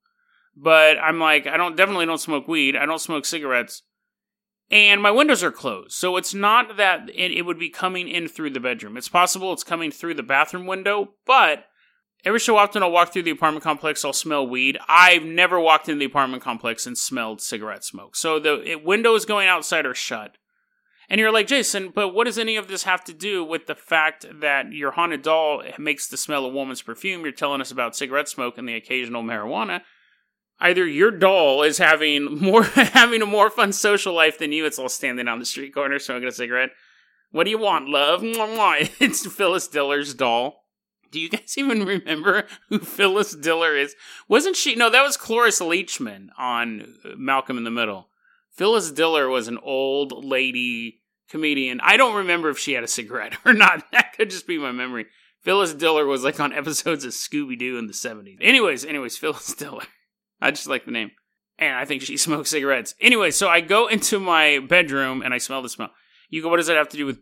But 0.55 0.98
I'm 0.98 1.18
like, 1.18 1.46
I 1.46 1.57
don't 1.57 1.76
definitely 1.76 2.05
don't 2.05 2.20
smoke 2.20 2.46
weed. 2.46 2.76
I 2.76 2.85
don't 2.85 3.00
smoke 3.00 3.24
cigarettes 3.24 3.83
and 4.72 5.02
my 5.02 5.11
windows 5.11 5.44
are 5.44 5.52
closed. 5.52 5.92
So 5.92 6.16
it's 6.16 6.33
not 6.33 6.78
that 6.78 7.11
it, 7.14 7.31
it, 7.31 7.42
would 7.42 7.59
be 7.59 7.68
coming 7.68 8.09
in 8.09 8.26
through 8.26 8.50
the 8.50 8.59
bedroom. 8.59 8.96
It's 8.96 9.09
possible 9.09 9.52
it's 9.52 9.62
coming 9.62 9.90
through 9.90 10.14
the 10.14 10.22
bathroom 10.22 10.66
window, 10.66 11.11
but 11.26 11.66
every 12.24 12.40
so 12.40 12.56
often 12.56 12.82
I'll 12.82 12.90
walk 12.90 13.12
through 13.12 13.22
the 13.22 13.30
apartment 13.30 13.64
complex, 13.64 14.04
I'll 14.04 14.12
smell 14.12 14.46
weed. 14.46 14.78
I've 14.88 15.24
never 15.24 15.58
walked 15.61 15.88
into 15.88 15.98
the 16.00 16.06
apartment 16.06 16.42
complex 16.42 16.87
and 16.87 16.96
smelled 16.96 17.40
cigarette 17.40 17.85
smoke. 17.85 18.16
So 18.16 18.38
the 18.38 18.62
it, 18.62 18.85
windows 18.85 19.24
going 19.24 19.48
outside 19.48 19.87
are 19.87 19.94
shut. 19.94 20.37
And 21.08 21.18
you're 21.18 21.32
like, 21.32 21.46
Jason, 21.46 21.90
but 21.94 22.11
what 22.11 22.24
does 22.24 22.38
any 22.38 22.56
of 22.56 22.68
this 22.68 22.85
have 22.85 23.04
to 23.04 23.12
do 23.12 23.44
with 23.44 23.66
the 23.66 23.74
fact 23.74 24.24
that 24.40 24.72
your 24.72 24.92
haunted 24.92 25.22
doll 25.22 25.62
makes 25.78 26.08
the 26.08 26.16
smell 26.16 26.46
of 26.46 26.54
woman's 26.54 26.80
perfume? 26.80 27.22
You're 27.22 27.32
telling 27.32 27.61
us 27.61 27.70
about 27.70 27.96
cigarette 27.96 28.28
smoke 28.28 28.56
and 28.56 28.68
the 28.68 28.74
occasional 28.74 29.22
marijuana 29.22 29.82
either 30.62 30.87
your 30.87 31.11
doll 31.11 31.62
is 31.62 31.78
having 31.78 32.38
more 32.40 32.62
having 32.62 33.20
a 33.20 33.26
more 33.26 33.50
fun 33.50 33.72
social 33.72 34.14
life 34.14 34.38
than 34.38 34.52
you. 34.52 34.64
It's 34.64 34.78
all 34.78 34.88
standing 34.88 35.28
on 35.28 35.38
the 35.38 35.44
street 35.44 35.74
corner 35.74 35.98
smoking 35.98 36.28
a 36.28 36.32
cigarette. 36.32 36.70
What 37.30 37.44
do 37.44 37.50
you 37.50 37.58
want, 37.58 37.88
love? 37.88 38.22
It's 39.00 39.26
Phyllis 39.26 39.68
Diller's 39.68 40.14
doll. 40.14 40.62
Do 41.12 41.20
you 41.20 41.29
guys 41.29 41.55
even 41.57 41.85
remember 41.85 42.46
who 42.68 42.81
Phyllis 42.81 43.37
Diller 43.37 43.77
is? 43.77 43.94
Wasn't 44.27 44.57
she? 44.57 44.75
No, 44.75 44.90
that 44.90 45.03
was 45.03 45.16
Cloris 45.16 45.61
Leachman 45.61 46.29
on 46.37 46.96
Malcolm 47.16 47.59
in 47.59 47.64
the 47.64 47.70
Middle. 47.70 48.09
Phyllis 48.51 48.90
Diller 48.90 49.29
was 49.29 49.46
an 49.46 49.59
old 49.59 50.25
lady 50.25 51.01
comedian. 51.31 51.81
I 51.83 51.96
don't 51.96 52.16
remember 52.16 52.51
if 52.51 52.59
she 52.59 52.72
had 52.72 52.85
a 52.85 52.88
cigarette 52.88 53.37
or 53.44 53.53
not. 53.53 53.85
That 53.92 54.14
could 54.16 54.31
just 54.31 54.46
be 54.46 54.59
my 54.59 54.72
memory. 54.72 55.07
Phyllis 55.40 55.75
Diller 55.75 56.07
was 56.07 56.25
like 56.25 56.40
on 56.40 56.53
episodes 56.53 57.05
of 57.05 57.12
Scooby 57.12 57.59
Doo 57.59 57.79
in 57.79 57.87
the 57.87 57.92
70s. 57.92 58.38
Anyways, 58.40 58.85
anyways, 58.85 59.16
Phyllis 59.16 59.55
Diller. 59.55 59.85
I 60.40 60.51
just 60.51 60.66
like 60.66 60.85
the 60.85 60.90
name. 60.90 61.12
And 61.59 61.77
I 61.77 61.85
think 61.85 62.03
she 62.03 62.16
smokes 62.16 62.51
cigarettes. 62.51 62.94
Anyway, 63.01 63.31
so 63.31 63.48
I 63.48 63.61
go 63.61 63.87
into 63.87 64.18
my 64.18 64.59
bedroom 64.59 65.22
and 65.22 65.33
I 65.33 65.38
smell 65.38 65.62
the 65.62 65.68
smell. 65.68 65.90
You 66.29 66.42
go, 66.42 66.48
what 66.48 66.57
does 66.57 66.66
that 66.66 66.77
have 66.77 66.88
to 66.90 66.96
do 66.96 67.07
with 67.07 67.20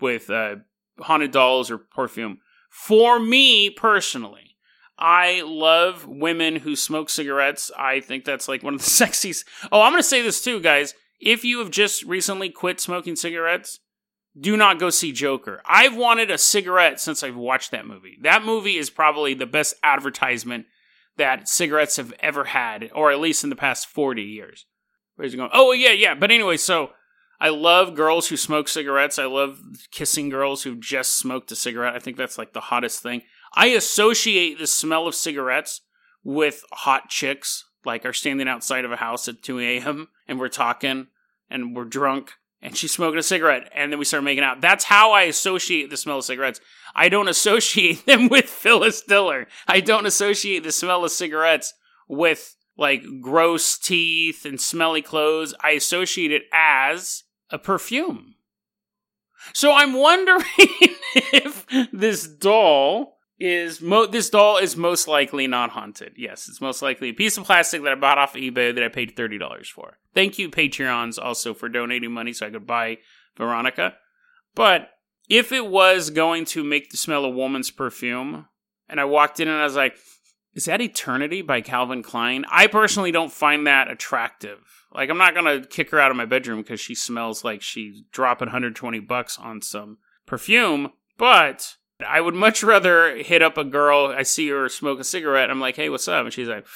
with 0.00 0.30
uh, 0.30 0.56
haunted 0.98 1.32
dolls 1.32 1.70
or 1.70 1.78
perfume? 1.78 2.38
For 2.70 3.20
me 3.20 3.68
personally, 3.68 4.56
I 4.98 5.42
love 5.44 6.06
women 6.06 6.56
who 6.56 6.76
smoke 6.76 7.10
cigarettes. 7.10 7.70
I 7.76 8.00
think 8.00 8.24
that's 8.24 8.48
like 8.48 8.62
one 8.62 8.74
of 8.74 8.80
the 8.80 8.86
sexiest. 8.90 9.44
Oh, 9.70 9.82
I'm 9.82 9.92
going 9.92 10.02
to 10.02 10.08
say 10.08 10.22
this 10.22 10.42
too, 10.42 10.60
guys. 10.60 10.94
If 11.20 11.44
you 11.44 11.58
have 11.58 11.70
just 11.70 12.02
recently 12.04 12.48
quit 12.48 12.80
smoking 12.80 13.16
cigarettes, 13.16 13.80
do 14.38 14.56
not 14.56 14.78
go 14.78 14.90
see 14.90 15.12
Joker. 15.12 15.60
I've 15.66 15.96
wanted 15.96 16.30
a 16.30 16.38
cigarette 16.38 17.00
since 17.00 17.22
I've 17.22 17.36
watched 17.36 17.72
that 17.72 17.86
movie. 17.86 18.16
That 18.22 18.44
movie 18.44 18.76
is 18.76 18.88
probably 18.88 19.34
the 19.34 19.46
best 19.46 19.74
advertisement 19.82 20.66
that 21.16 21.48
cigarettes 21.48 21.96
have 21.96 22.14
ever 22.20 22.44
had, 22.44 22.90
or 22.94 23.10
at 23.10 23.20
least 23.20 23.44
in 23.44 23.50
the 23.50 23.56
past 23.56 23.88
40 23.88 24.22
years. 24.22 24.66
Where's 25.16 25.32
he 25.32 25.36
going? 25.36 25.50
Oh, 25.52 25.72
yeah, 25.72 25.92
yeah. 25.92 26.14
But 26.14 26.30
anyway, 26.30 26.56
so 26.56 26.90
I 27.40 27.48
love 27.48 27.94
girls 27.94 28.28
who 28.28 28.36
smoke 28.36 28.68
cigarettes. 28.68 29.18
I 29.18 29.24
love 29.24 29.60
kissing 29.90 30.28
girls 30.28 30.62
who 30.62 30.76
just 30.76 31.16
smoked 31.16 31.50
a 31.50 31.56
cigarette. 31.56 31.94
I 31.94 31.98
think 31.98 32.16
that's 32.16 32.36
like 32.36 32.52
the 32.52 32.60
hottest 32.60 33.02
thing. 33.02 33.22
I 33.54 33.68
associate 33.68 34.58
the 34.58 34.66
smell 34.66 35.06
of 35.06 35.14
cigarettes 35.14 35.80
with 36.22 36.64
hot 36.70 37.08
chicks, 37.08 37.64
like 37.84 38.04
are 38.04 38.12
standing 38.12 38.46
outside 38.46 38.84
of 38.84 38.92
a 38.92 38.96
house 38.96 39.26
at 39.26 39.42
2 39.42 39.58
a.m. 39.58 40.08
and 40.28 40.38
we're 40.38 40.48
talking 40.48 41.06
and 41.48 41.74
we're 41.74 41.84
drunk 41.84 42.32
and 42.60 42.76
she's 42.76 42.92
smoking 42.92 43.18
a 43.18 43.22
cigarette 43.22 43.70
and 43.74 43.90
then 43.90 43.98
we 43.98 44.04
start 44.04 44.22
making 44.22 44.44
out. 44.44 44.60
That's 44.60 44.84
how 44.84 45.12
I 45.12 45.22
associate 45.22 45.88
the 45.88 45.96
smell 45.96 46.18
of 46.18 46.24
cigarettes. 46.24 46.60
I 46.94 47.08
don't 47.08 47.28
associate 47.28 48.04
them 48.04 48.28
with 48.28 48.50
Phyllis 48.50 49.02
Diller. 49.02 49.46
I 49.66 49.80
don't 49.80 50.06
associate 50.06 50.62
the 50.62 50.72
smell 50.72 51.04
of 51.04 51.10
cigarettes 51.10 51.72
with 52.06 52.56
like 52.76 53.02
gross 53.22 53.78
teeth 53.78 54.44
and 54.44 54.60
smelly 54.60 55.00
clothes. 55.02 55.54
I 55.62 55.70
associate 55.70 56.32
it 56.32 56.42
as 56.52 57.24
a 57.50 57.58
perfume. 57.58 58.34
So 59.54 59.72
I'm 59.72 59.94
wondering 59.94 60.44
if 61.32 61.66
this 61.92 62.26
doll 62.26 63.16
is 63.38 63.80
mo- 63.80 64.06
this 64.06 64.28
doll 64.28 64.58
is 64.58 64.76
most 64.76 65.08
likely 65.08 65.46
not 65.46 65.70
haunted. 65.70 66.12
Yes, 66.16 66.46
it's 66.48 66.60
most 66.60 66.82
likely 66.82 67.08
a 67.08 67.14
piece 67.14 67.38
of 67.38 67.44
plastic 67.44 67.82
that 67.82 67.92
I 67.92 67.94
bought 67.94 68.18
off 68.18 68.34
of 68.34 68.42
eBay 68.42 68.74
that 68.74 68.84
I 68.84 68.88
paid 68.88 69.16
thirty 69.16 69.38
dollars 69.38 69.68
for. 69.68 69.98
Thank 70.14 70.38
you, 70.38 70.50
Patreons, 70.50 71.18
also 71.18 71.54
for 71.54 71.68
donating 71.68 72.12
money 72.12 72.32
so 72.32 72.46
I 72.46 72.50
could 72.50 72.66
buy 72.66 72.98
Veronica. 73.36 73.94
But 74.54 74.90
if 75.28 75.52
it 75.52 75.66
was 75.66 76.10
going 76.10 76.44
to 76.46 76.62
make 76.62 76.90
the 76.90 76.96
smell 76.96 77.24
of 77.24 77.34
woman's 77.34 77.70
perfume, 77.70 78.46
and 78.88 79.00
I 79.00 79.04
walked 79.04 79.40
in 79.40 79.48
and 79.48 79.58
I 79.58 79.64
was 79.64 79.76
like, 79.76 79.96
"Is 80.54 80.64
that 80.64 80.80
Eternity 80.80 81.42
by 81.42 81.60
Calvin 81.60 82.02
Klein?" 82.02 82.44
I 82.50 82.66
personally 82.66 83.12
don't 83.12 83.32
find 83.32 83.66
that 83.66 83.90
attractive. 83.90 84.58
Like, 84.92 85.10
I'm 85.10 85.18
not 85.18 85.34
gonna 85.34 85.64
kick 85.64 85.90
her 85.90 86.00
out 86.00 86.10
of 86.10 86.16
my 86.16 86.24
bedroom 86.24 86.60
because 86.62 86.80
she 86.80 86.94
smells 86.94 87.44
like 87.44 87.62
she's 87.62 88.02
dropping 88.12 88.46
120 88.46 89.00
bucks 89.00 89.38
on 89.38 89.62
some 89.62 89.98
perfume, 90.26 90.92
but 91.16 91.76
I 92.06 92.20
would 92.20 92.34
much 92.34 92.62
rather 92.62 93.16
hit 93.16 93.42
up 93.42 93.58
a 93.58 93.64
girl. 93.64 94.06
I 94.16 94.22
see 94.22 94.48
her 94.48 94.68
smoke 94.68 95.00
a 95.00 95.04
cigarette. 95.04 95.50
I'm 95.50 95.60
like, 95.60 95.76
hey, 95.76 95.88
what's 95.88 96.08
up? 96.08 96.24
And 96.24 96.32
she's 96.32 96.48
like, 96.48 96.66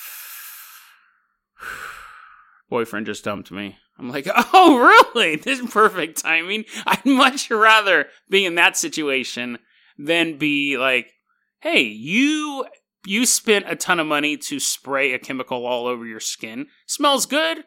boyfriend 2.68 3.06
just 3.06 3.24
dumped 3.24 3.50
me. 3.50 3.78
I'm 3.98 4.10
like, 4.10 4.28
oh, 4.52 4.78
really? 5.14 5.36
This 5.36 5.60
is 5.60 5.70
perfect 5.70 6.22
timing. 6.22 6.64
I'd 6.86 7.04
much 7.06 7.50
rather 7.50 8.06
be 8.28 8.44
in 8.44 8.56
that 8.56 8.76
situation 8.76 9.58
than 9.96 10.38
be 10.38 10.76
like, 10.76 11.12
hey, 11.60 11.82
you 11.82 12.66
you 13.06 13.26
spent 13.26 13.66
a 13.68 13.76
ton 13.76 14.00
of 14.00 14.06
money 14.06 14.36
to 14.36 14.58
spray 14.58 15.12
a 15.12 15.18
chemical 15.18 15.66
all 15.66 15.86
over 15.86 16.06
your 16.06 16.20
skin. 16.20 16.66
Smells 16.86 17.26
good, 17.26 17.64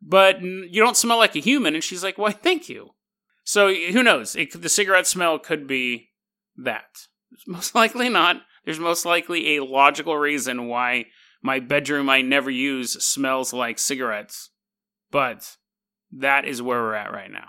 but 0.00 0.42
you 0.42 0.82
don't 0.82 0.96
smell 0.96 1.18
like 1.18 1.36
a 1.36 1.40
human. 1.40 1.74
And 1.74 1.84
she's 1.84 2.02
like, 2.02 2.18
why, 2.18 2.32
thank 2.32 2.68
you. 2.68 2.90
So 3.44 3.72
who 3.72 4.02
knows? 4.02 4.36
It, 4.36 4.60
the 4.60 4.68
cigarette 4.68 5.06
smell 5.06 5.38
could 5.38 5.66
be 5.66 6.10
that. 6.56 7.06
Most 7.46 7.74
likely 7.74 8.08
not. 8.08 8.42
There's 8.64 8.78
most 8.78 9.04
likely 9.04 9.56
a 9.56 9.64
logical 9.64 10.16
reason 10.16 10.68
why 10.68 11.06
my 11.42 11.58
bedroom 11.58 12.08
I 12.08 12.22
never 12.22 12.50
use 12.50 12.92
smells 13.04 13.52
like 13.52 13.78
cigarettes. 13.78 14.50
But 15.10 15.56
that 16.12 16.44
is 16.44 16.62
where 16.62 16.80
we're 16.80 16.94
at 16.94 17.12
right 17.12 17.30
now. 17.30 17.48